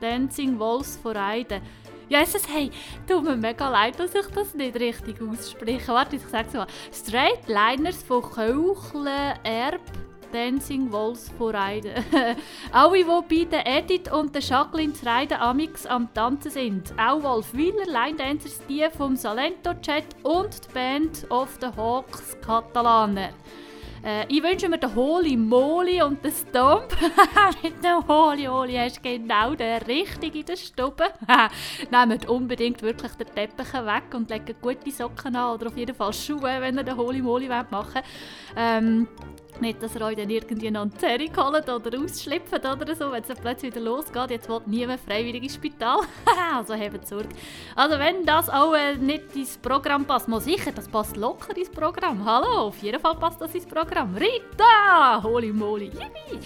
[0.00, 1.60] Dancing Wolves von Eiden.
[2.08, 2.70] Ja, es ist, hey,
[3.08, 5.88] tut mir mega leid, dass ich das nicht richtig ausspreche.
[5.88, 6.68] Warte, ich sag's mal.
[6.92, 9.80] Straight Liners von Keuchlen Erb.
[10.32, 11.92] Dancing Wolves von Reiden.
[12.72, 16.92] Alle, die bei der Edith und der Jacqueline zu Reiden amix am Tanzen sind.
[16.98, 22.36] Auch Wolf Wieler, Line Dancers, die vom Salento Chat und die Band of the Hawks
[22.44, 23.30] Katalaner.
[24.06, 26.96] Äh, ich wünsche mir den Holy Moly und den Stomp.
[27.62, 31.06] Mit dem Holy Holy hast du genau den richtigen in der Stube.
[31.90, 36.12] Nehmt unbedingt wirklich den Teppich weg und legt gute Socken an oder auf jeden Fall
[36.12, 38.04] Schuhe, wenn ihr den Holy Moly machen wollt.
[38.56, 39.08] Ähm,
[39.60, 43.22] nicht, dass ihr euch dann irgendwie noch einen Zerri holt oder ausschlüpft oder so, wenn
[43.22, 44.30] es dann plötzlich wieder losgeht.
[44.30, 46.00] Jetzt will niemand freiwillig ins Spital.
[46.54, 47.28] also habt Sorge.
[47.74, 51.70] Also wenn das auch äh, nicht ins Programm passt, mal sicher, das passt locker ins
[51.70, 52.24] Programm.
[52.24, 54.14] Hallo, auf jeden Fall passt das ins Programm.
[54.14, 55.22] Rita!
[55.22, 56.40] Holy moly, yippie!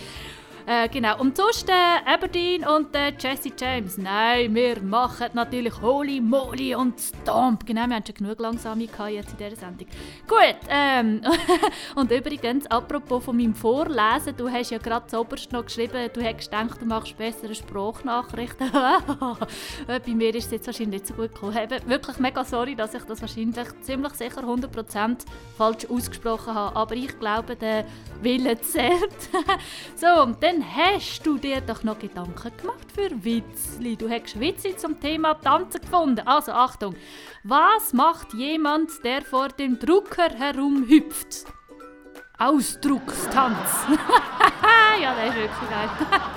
[0.71, 1.73] Äh, genau, und sonst äh,
[2.07, 3.99] Aberdeen und äh, Jesse James.
[3.99, 7.67] Nein, wir machen natürlich Holy Moly und Stomp.
[7.67, 9.89] Genau, wir haben schon genug langsame jetzt in dieser Sendung.
[10.29, 11.23] Gut, ähm,
[11.97, 16.53] und übrigens, apropos von meinem Vorlesen, du hast ja gerade zuoberst noch geschrieben, du hättest
[16.53, 18.71] gedacht, du machst bessere Sprachnachrichten.
[19.89, 21.59] Bei mir ist es jetzt wahrscheinlich nicht so gut gekommen.
[21.59, 25.17] Eben, wirklich mega sorry, dass ich das wahrscheinlich ziemlich sicher 100%
[25.59, 26.77] falsch ausgesprochen habe.
[26.77, 27.87] Aber ich glaube, der
[28.23, 29.31] Wille zählt.
[29.97, 33.97] so, und hast du dir doch noch Gedanken gemacht für Witzli.
[33.97, 36.27] Du hast Witzli zum Thema Tanzen gefunden.
[36.27, 36.95] Also Achtung,
[37.45, 41.47] was macht jemand, der vor dem Drucker herumhüpft?
[42.39, 43.87] Ausdruckstanz.
[45.03, 45.91] ja, der ist wirklich geil.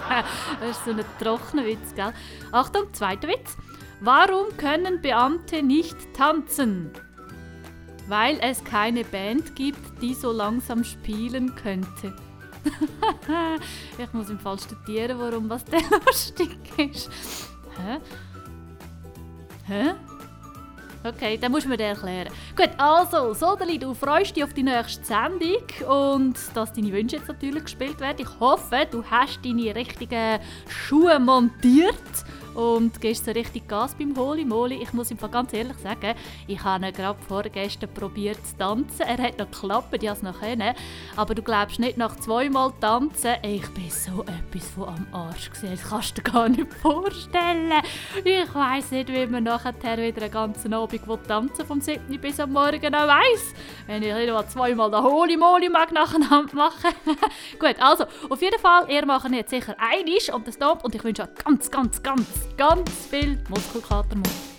[0.59, 2.13] das ist so ein trockener Witz, gell?
[2.51, 3.55] Achtung, zweiter Witz.
[4.01, 6.91] Warum können Beamte nicht tanzen?
[8.07, 12.13] Weil es keine Band gibt, die so langsam spielen könnte.
[13.97, 17.09] ich muss im Fall studieren, warum was der lustig ist.
[17.77, 17.99] Hä?
[19.67, 19.93] Hä?
[21.05, 22.29] Okay, dann muss man dir erklären.
[22.55, 27.27] Gut, also, Sodeli, du freust dich auf die nächste Sendung und dass deine Wünsche jetzt
[27.27, 28.19] natürlich gespielt werden.
[28.19, 31.93] Ich hoffe, du hast deine richtigen Schuhe montiert
[32.55, 34.81] und gehst so richtig Gas beim Holy Moly.
[34.81, 36.15] Ich muss ihm ganz ehrlich sagen,
[36.47, 39.01] ich habe gerade vorgestern probiert zu tanzen.
[39.01, 40.75] Er hat noch geklappt, ich es noch können.
[41.15, 45.71] Aber du glaubst nicht, nach zweimal tanzen, ich bin so etwas von am Arsch gewesen.
[45.71, 47.73] Das kannst du dir gar nicht vorstellen.
[48.23, 52.19] Ich weiss nicht, wie man nachher wieder einen ganzen Abend will tanzen vom 7.
[52.19, 53.53] bis am Morgen auch weiss.
[53.87, 56.91] Wenn ich nicht mal zweimal den Holy Moly mag nacheinander machen.
[57.59, 61.03] Gut, also, auf jeden Fall, ihr macht jetzt sicher einisch und das Top und ich
[61.03, 64.27] wünsche euch ganz, ganz, ganz, ganz viel Muskelkatermut.
[64.27, 64.52] I've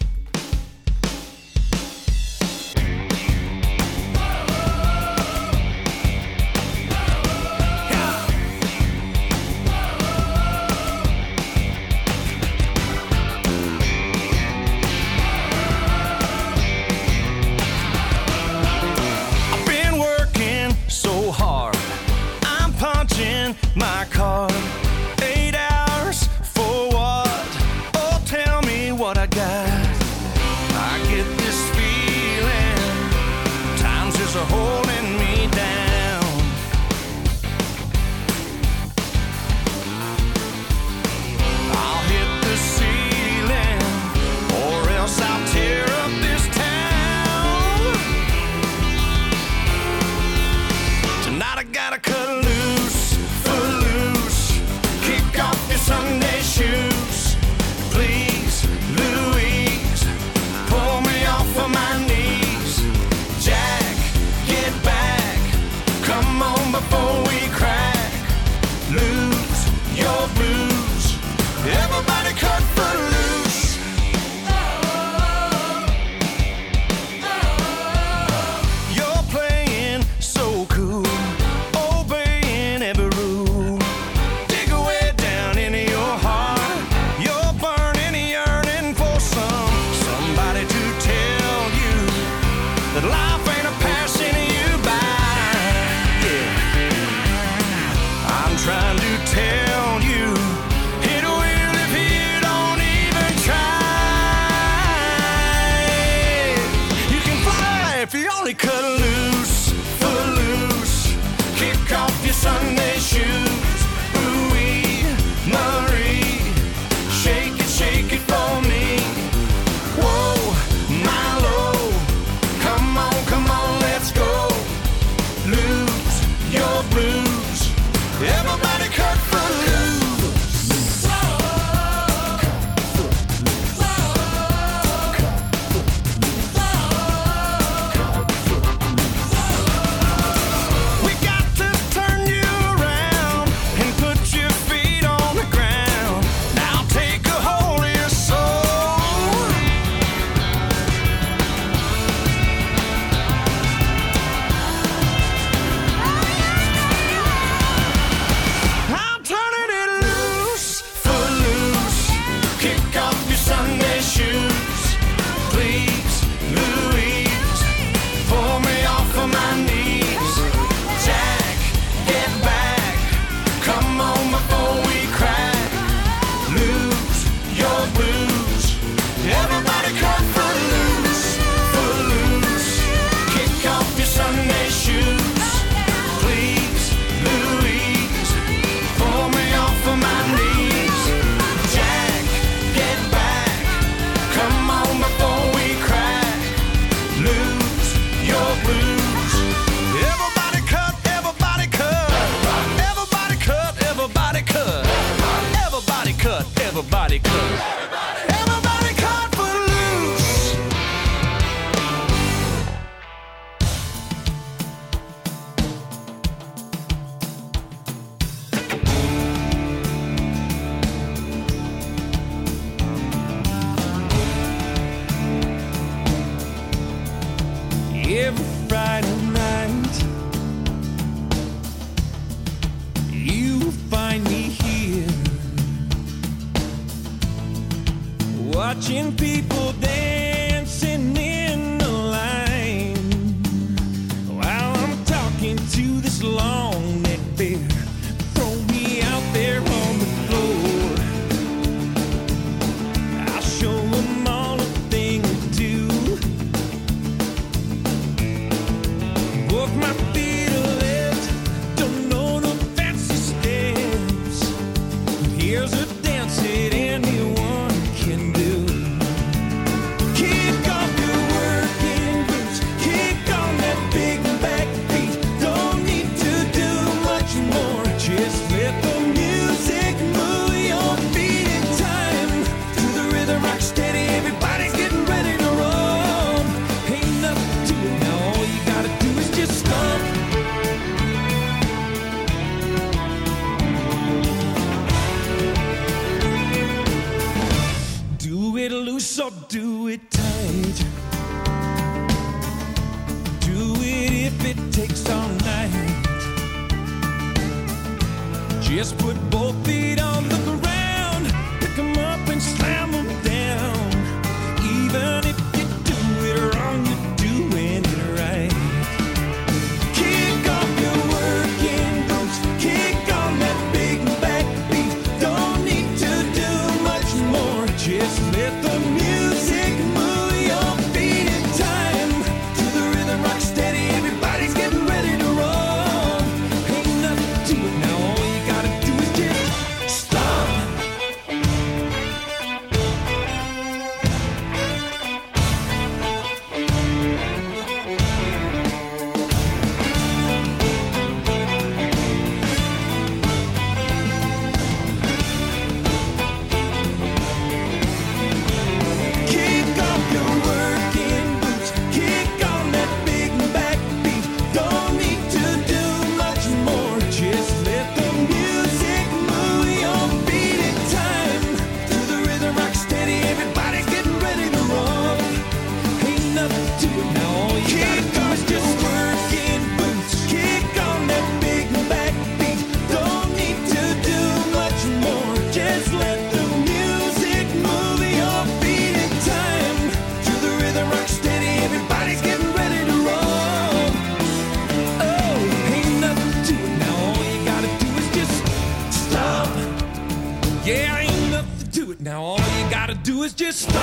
[403.36, 403.73] just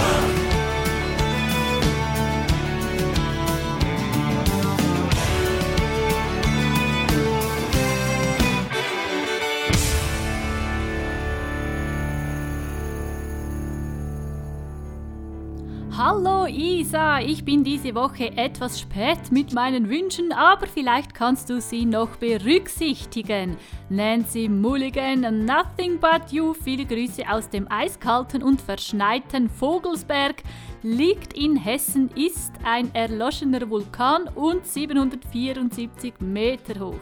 [17.19, 22.15] Ich bin diese Woche etwas spät mit meinen Wünschen, aber vielleicht kannst du sie noch
[22.15, 23.57] berücksichtigen.
[23.89, 30.43] Nancy Mulligan, Nothing But You, viele Grüße aus dem eiskalten und verschneiten Vogelsberg,
[30.83, 36.95] liegt in Hessen, ist ein erloschener Vulkan und 774 Meter hoch.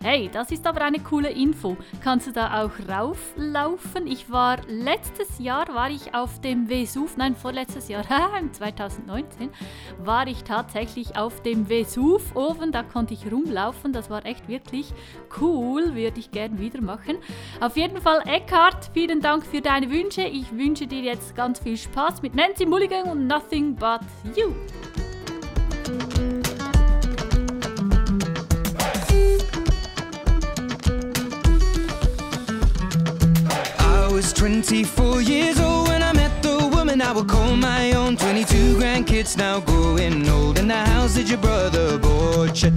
[0.00, 1.76] Hey, das ist aber eine coole Info.
[2.04, 4.06] Kannst du da auch rauflaufen?
[4.06, 8.04] Ich war letztes Jahr war ich auf dem Vesuv, nein, vorletztes Jahr,
[8.52, 9.50] 2019,
[9.98, 14.92] war ich tatsächlich auf dem Vesuv oben, da konnte ich rumlaufen, das war echt wirklich
[15.40, 17.16] cool, würde ich gern wieder machen.
[17.60, 20.22] Auf jeden Fall Eckhart, vielen Dank für deine Wünsche.
[20.22, 24.02] Ich wünsche dir jetzt ganz viel Spaß mit Nancy Mulligan und Nothing But
[24.36, 24.54] You.
[34.18, 38.16] Was 24 years old when I met the woman I would call my own.
[38.16, 40.58] 22 grandkids now growing old.
[40.58, 42.72] In the house that your brother bought you.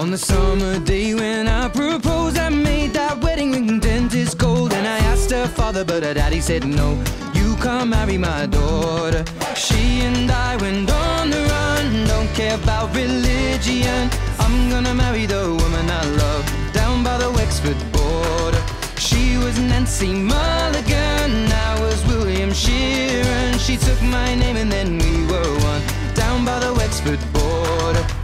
[0.00, 4.72] On the summer day when I proposed, I made that wedding ring dentist gold.
[4.72, 6.96] And I asked her father, but her daddy said no.
[7.66, 9.24] Can't marry my daughter.
[9.56, 14.08] She and I went on the run, don't care about religion.
[14.38, 18.62] I'm gonna marry the woman I love down by the Wexford border.
[18.98, 23.58] She was Nancy Mulligan, I was William Sheeran.
[23.58, 25.82] She took my name and then we were one
[26.14, 28.15] down by the Wexford border.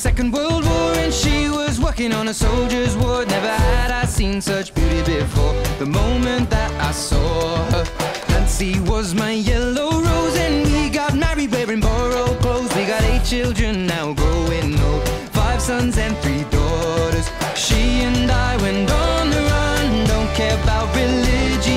[0.00, 3.28] Second World War, and she was working on a soldier's ward.
[3.28, 5.52] Never had I seen such beauty before.
[5.78, 7.84] The moment that I saw her,
[8.30, 12.74] Nancy was my yellow rose, and we got married wearing borrowed clothes.
[12.74, 15.06] We got eight children now growing old,
[15.36, 17.28] five sons and three daughters.
[17.54, 21.69] She and I went on the run, don't care about religion.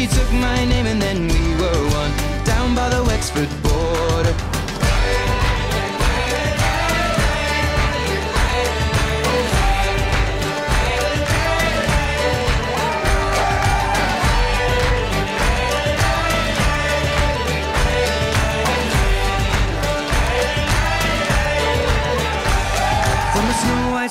[0.00, 1.29] She took my name and then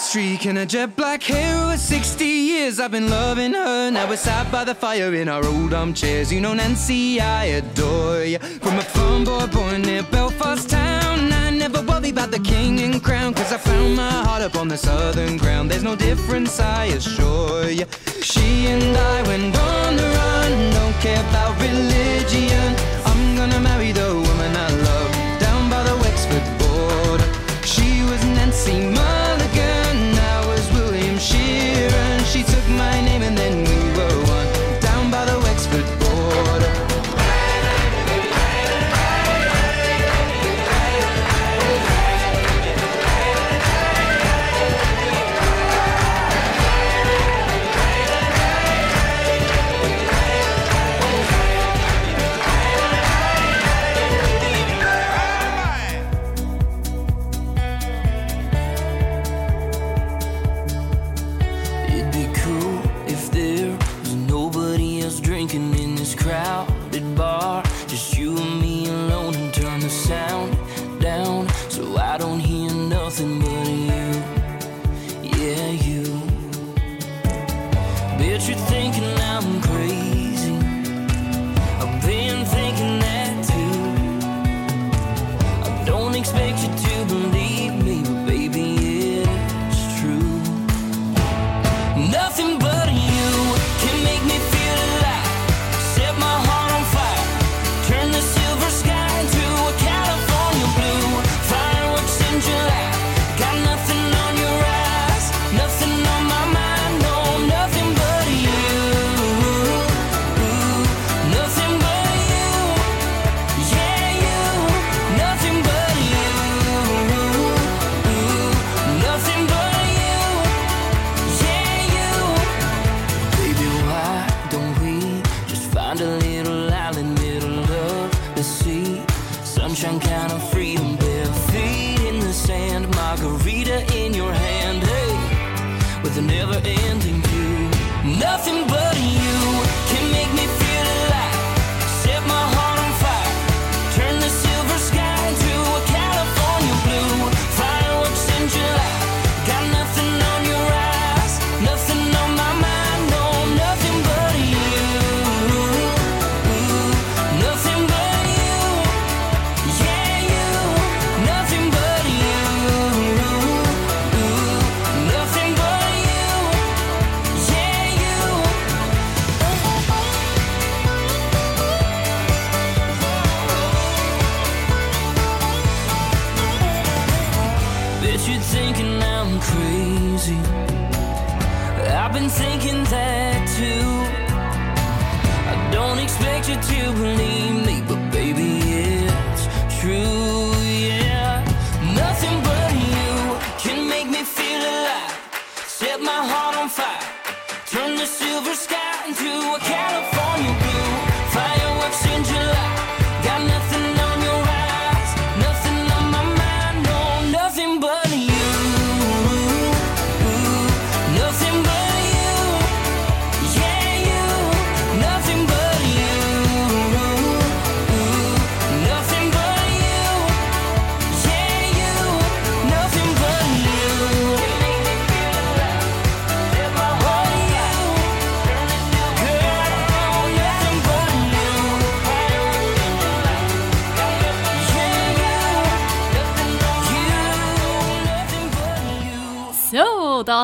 [0.10, 2.80] streak and a jet black hair over 60 years.
[2.80, 3.92] I've been loving her.
[3.92, 6.34] Now we're sat by the fire in our old armchairs.
[6.34, 11.52] You know Nancy, I adore you From a farm boy born near Belfast town I
[11.52, 14.78] never worry about the king and crown Cause I found my heart up on the
[14.78, 15.70] southern ground.
[15.70, 17.86] There's no difference, I assure you
[18.24, 20.74] She and I went on the run.
[20.74, 22.76] Don't care about religion.
[23.06, 27.30] I'm gonna marry the woman I love Down by the Wexford border.
[27.64, 28.99] She was Nancy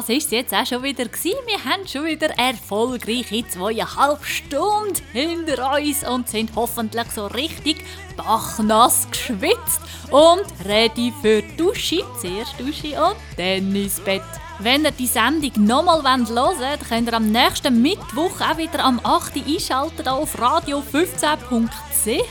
[0.08, 1.40] das ist es jetzt auch schon wieder gewesen.
[1.48, 7.84] Wir haben schon wieder erfolgreiche zweieinhalb Stunden hinter uns und sind hoffentlich so richtig
[8.16, 12.04] bachnass geschwitzt und ready für die Dusche.
[12.22, 14.22] Zuerst Dusche und dann ins Bett.
[14.60, 19.00] Wenn ihr die Sendung nochmal hören wollt, könnt ihr am nächsten Mittwoch auch wieder am
[19.04, 19.38] 8.
[19.38, 22.22] Uhr einschalten auf radio15.ch.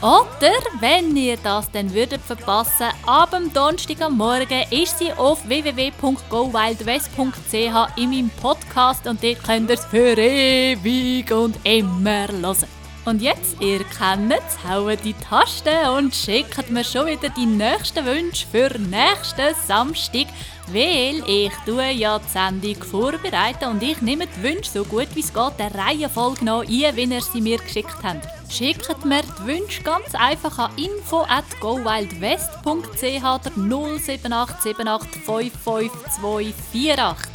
[0.00, 5.48] Oder wenn ihr das dann würdet verpassen, ab dem Donnerstag am Morgen ist sie auf
[5.48, 12.68] www.gowildwest.ch in meinem Podcast und dort könnt ihr es für ewig und immer hören.
[13.06, 18.04] Und jetzt, ihr kennt es, hauen die Tasten und schickt mir schon wieder die nächsten
[18.04, 20.26] Wünsche für nächsten Samstag,
[20.72, 25.20] weil ich tue ja die Sendung vorbereiten und ich nehme die Wünsche so gut wie
[25.20, 28.26] es geht der Reihenfolge noch ein, wie ihr sie mir geschickt habt.
[28.50, 37.28] Schickt mir die Wünsche ganz einfach an info at gowildwest.ch oder 07878 55248.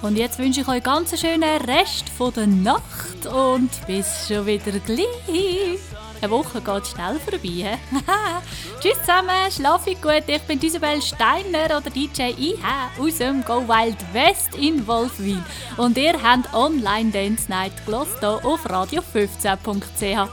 [0.00, 4.46] Und jetzt wünsche ich euch ganz einen schönen Rest von der Nacht und bis schon
[4.46, 5.80] wieder gleich.
[6.20, 7.78] Eine Woche geht schnell vorbei.
[8.80, 10.24] Tschüss zusammen, schlaft gut.
[10.26, 15.42] Ich bin Isabel Steiner oder DJ IH aus dem Go Wild West in Wolfwil.
[15.76, 20.28] Und ihr habt Online Dance Night gehört hier auf radio15.ch.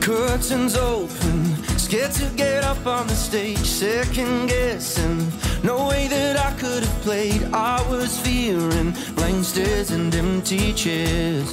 [0.00, 1.49] Curtains open,
[1.90, 5.18] scared to get up on the stage, second guessing.
[5.64, 7.42] No way that I could have played.
[7.52, 11.50] I was fearing blank stares and empty chairs.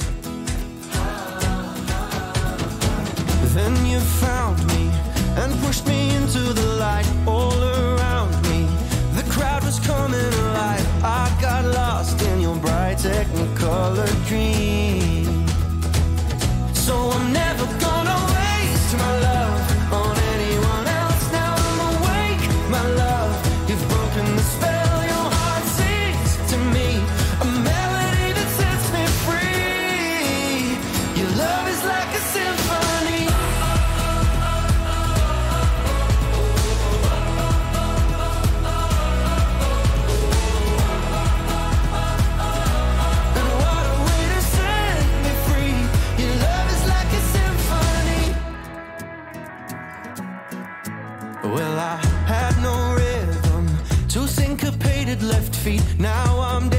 [3.56, 4.82] Then you found me
[5.40, 8.60] and pushed me into the light all around me.
[9.18, 10.86] The crowd was coming alive.
[11.02, 15.48] I got lost in your bright technicolor dream.
[16.74, 19.37] So I'm never gonna waste my love
[55.98, 56.77] Now I'm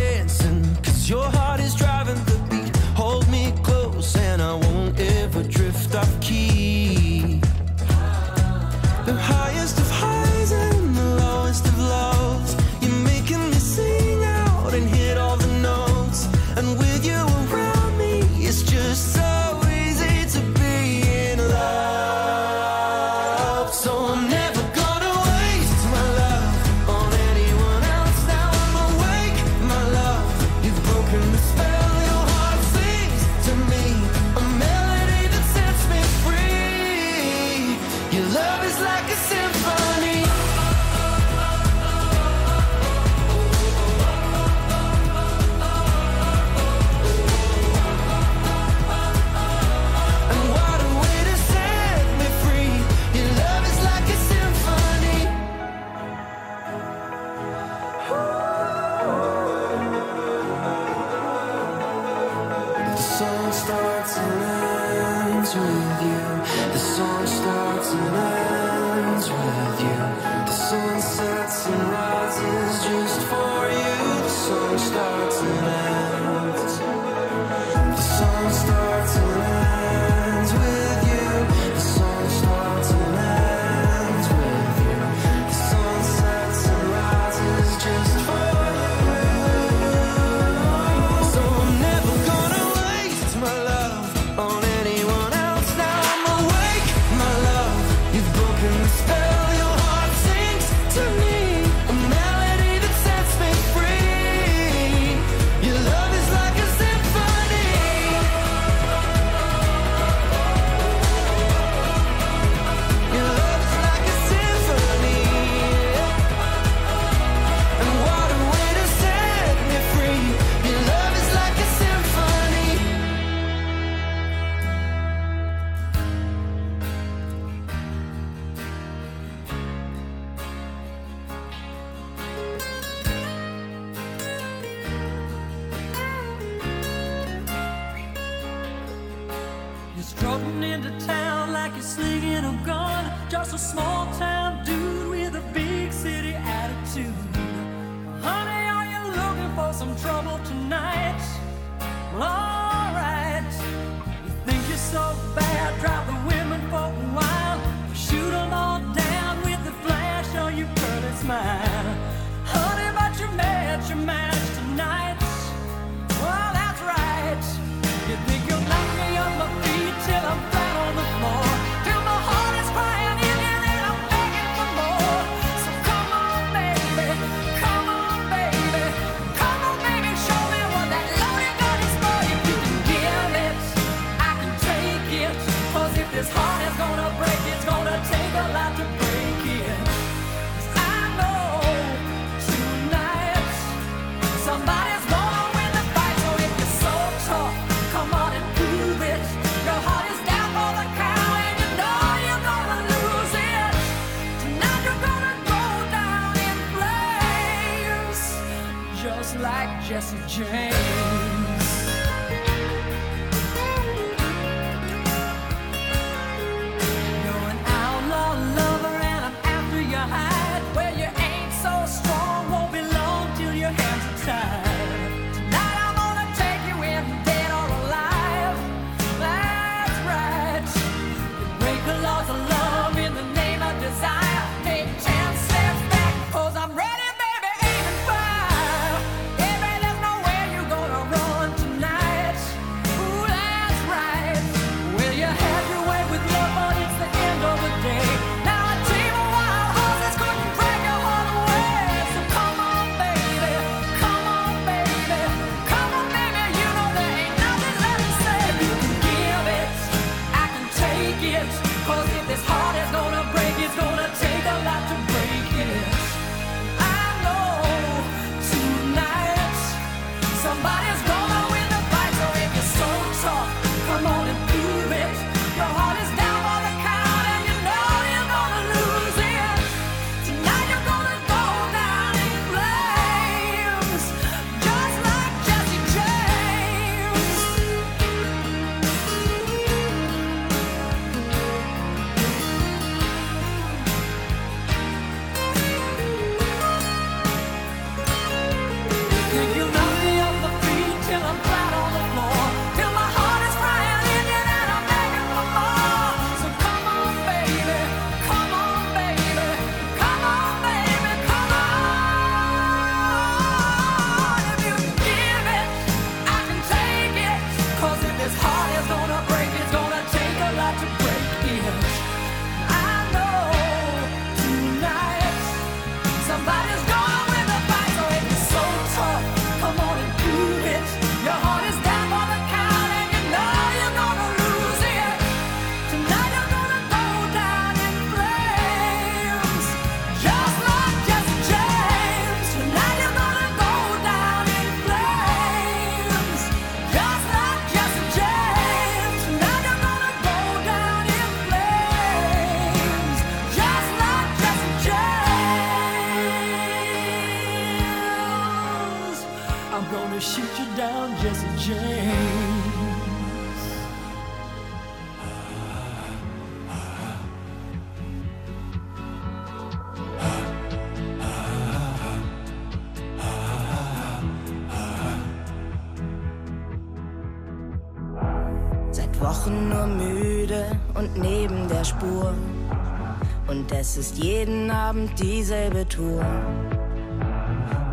[383.92, 386.24] Es ist jeden Abend dieselbe Tour.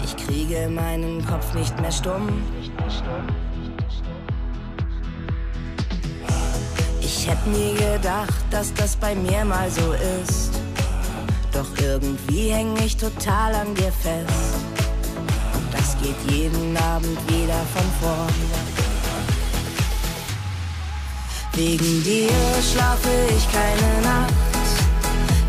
[0.05, 2.45] Ich kriege meinen Kopf nicht mehr stumm.
[7.01, 10.61] Ich hätte nie gedacht, dass das bei mir mal so ist.
[11.51, 14.35] Doch irgendwie hänge ich total an dir fest.
[15.55, 18.35] Und das geht jeden Abend wieder von vorn.
[21.55, 22.29] Wegen dir
[22.61, 24.46] schlafe ich keine Nacht.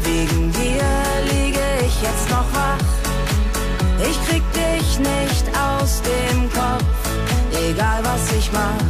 [0.08, 0.86] Wegen dir
[1.34, 2.88] liege ich jetzt noch wach.
[4.10, 6.98] Ich krieg dich nicht aus dem Kopf,
[7.52, 8.86] egal was ich mach.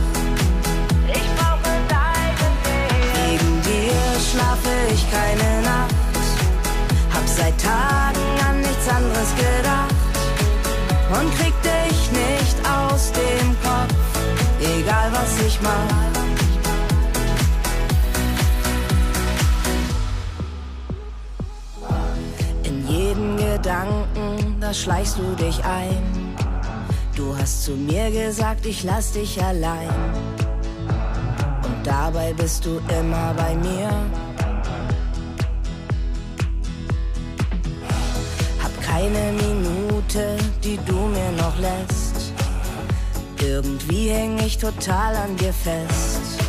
[1.11, 3.01] Ich brauche deinen Weg.
[3.15, 5.95] Wegen dir schlafe ich keine Nacht.
[7.15, 9.95] Hab seit Tagen an nichts anderes gedacht.
[11.19, 13.95] Und krieg dich nicht aus dem Kopf,
[14.61, 16.16] egal was ich mach.
[23.57, 26.35] Gedanken, da schleichst du dich ein.
[27.15, 29.89] Du hast zu mir gesagt, ich lass dich allein.
[31.63, 33.89] Und dabei bist du immer bei mir.
[38.61, 42.33] Hab keine Minute, die du mir noch lässt.
[43.41, 46.43] Irgendwie häng ich total an dir fest.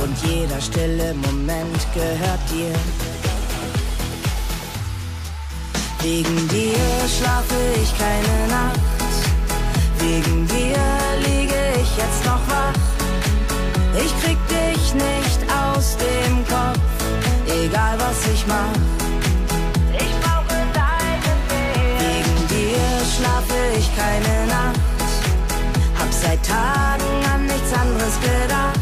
[0.00, 2.74] Und jeder stille Moment gehört dir.
[6.02, 6.74] Wegen dir
[7.06, 8.80] schlafe ich keine Nacht.
[10.00, 10.76] Wegen dir
[11.20, 12.74] liege ich jetzt noch wach.
[13.94, 16.80] Ich krieg dich nicht aus dem Kopf,
[17.46, 18.74] egal was ich mach.
[19.96, 22.00] Ich brauche deine Nähe.
[22.00, 24.80] Wegen dir schlafe ich keine Nacht.
[26.00, 28.80] Hab seit Tagen an nichts anderes gedacht.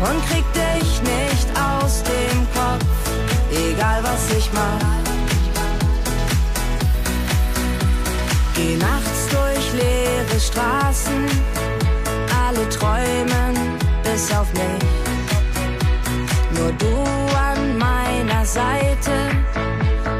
[0.00, 2.86] Und krieg dich nicht aus dem Kopf,
[3.52, 5.07] egal was ich mach.
[8.58, 11.26] Geh nachts durch leere Straßen,
[12.44, 13.54] alle träumen
[14.02, 14.88] bis auf mich.
[16.58, 16.96] Nur du
[17.50, 19.14] an meiner Seite,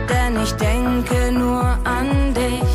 [0.09, 2.68] denn ich denke nur an dich.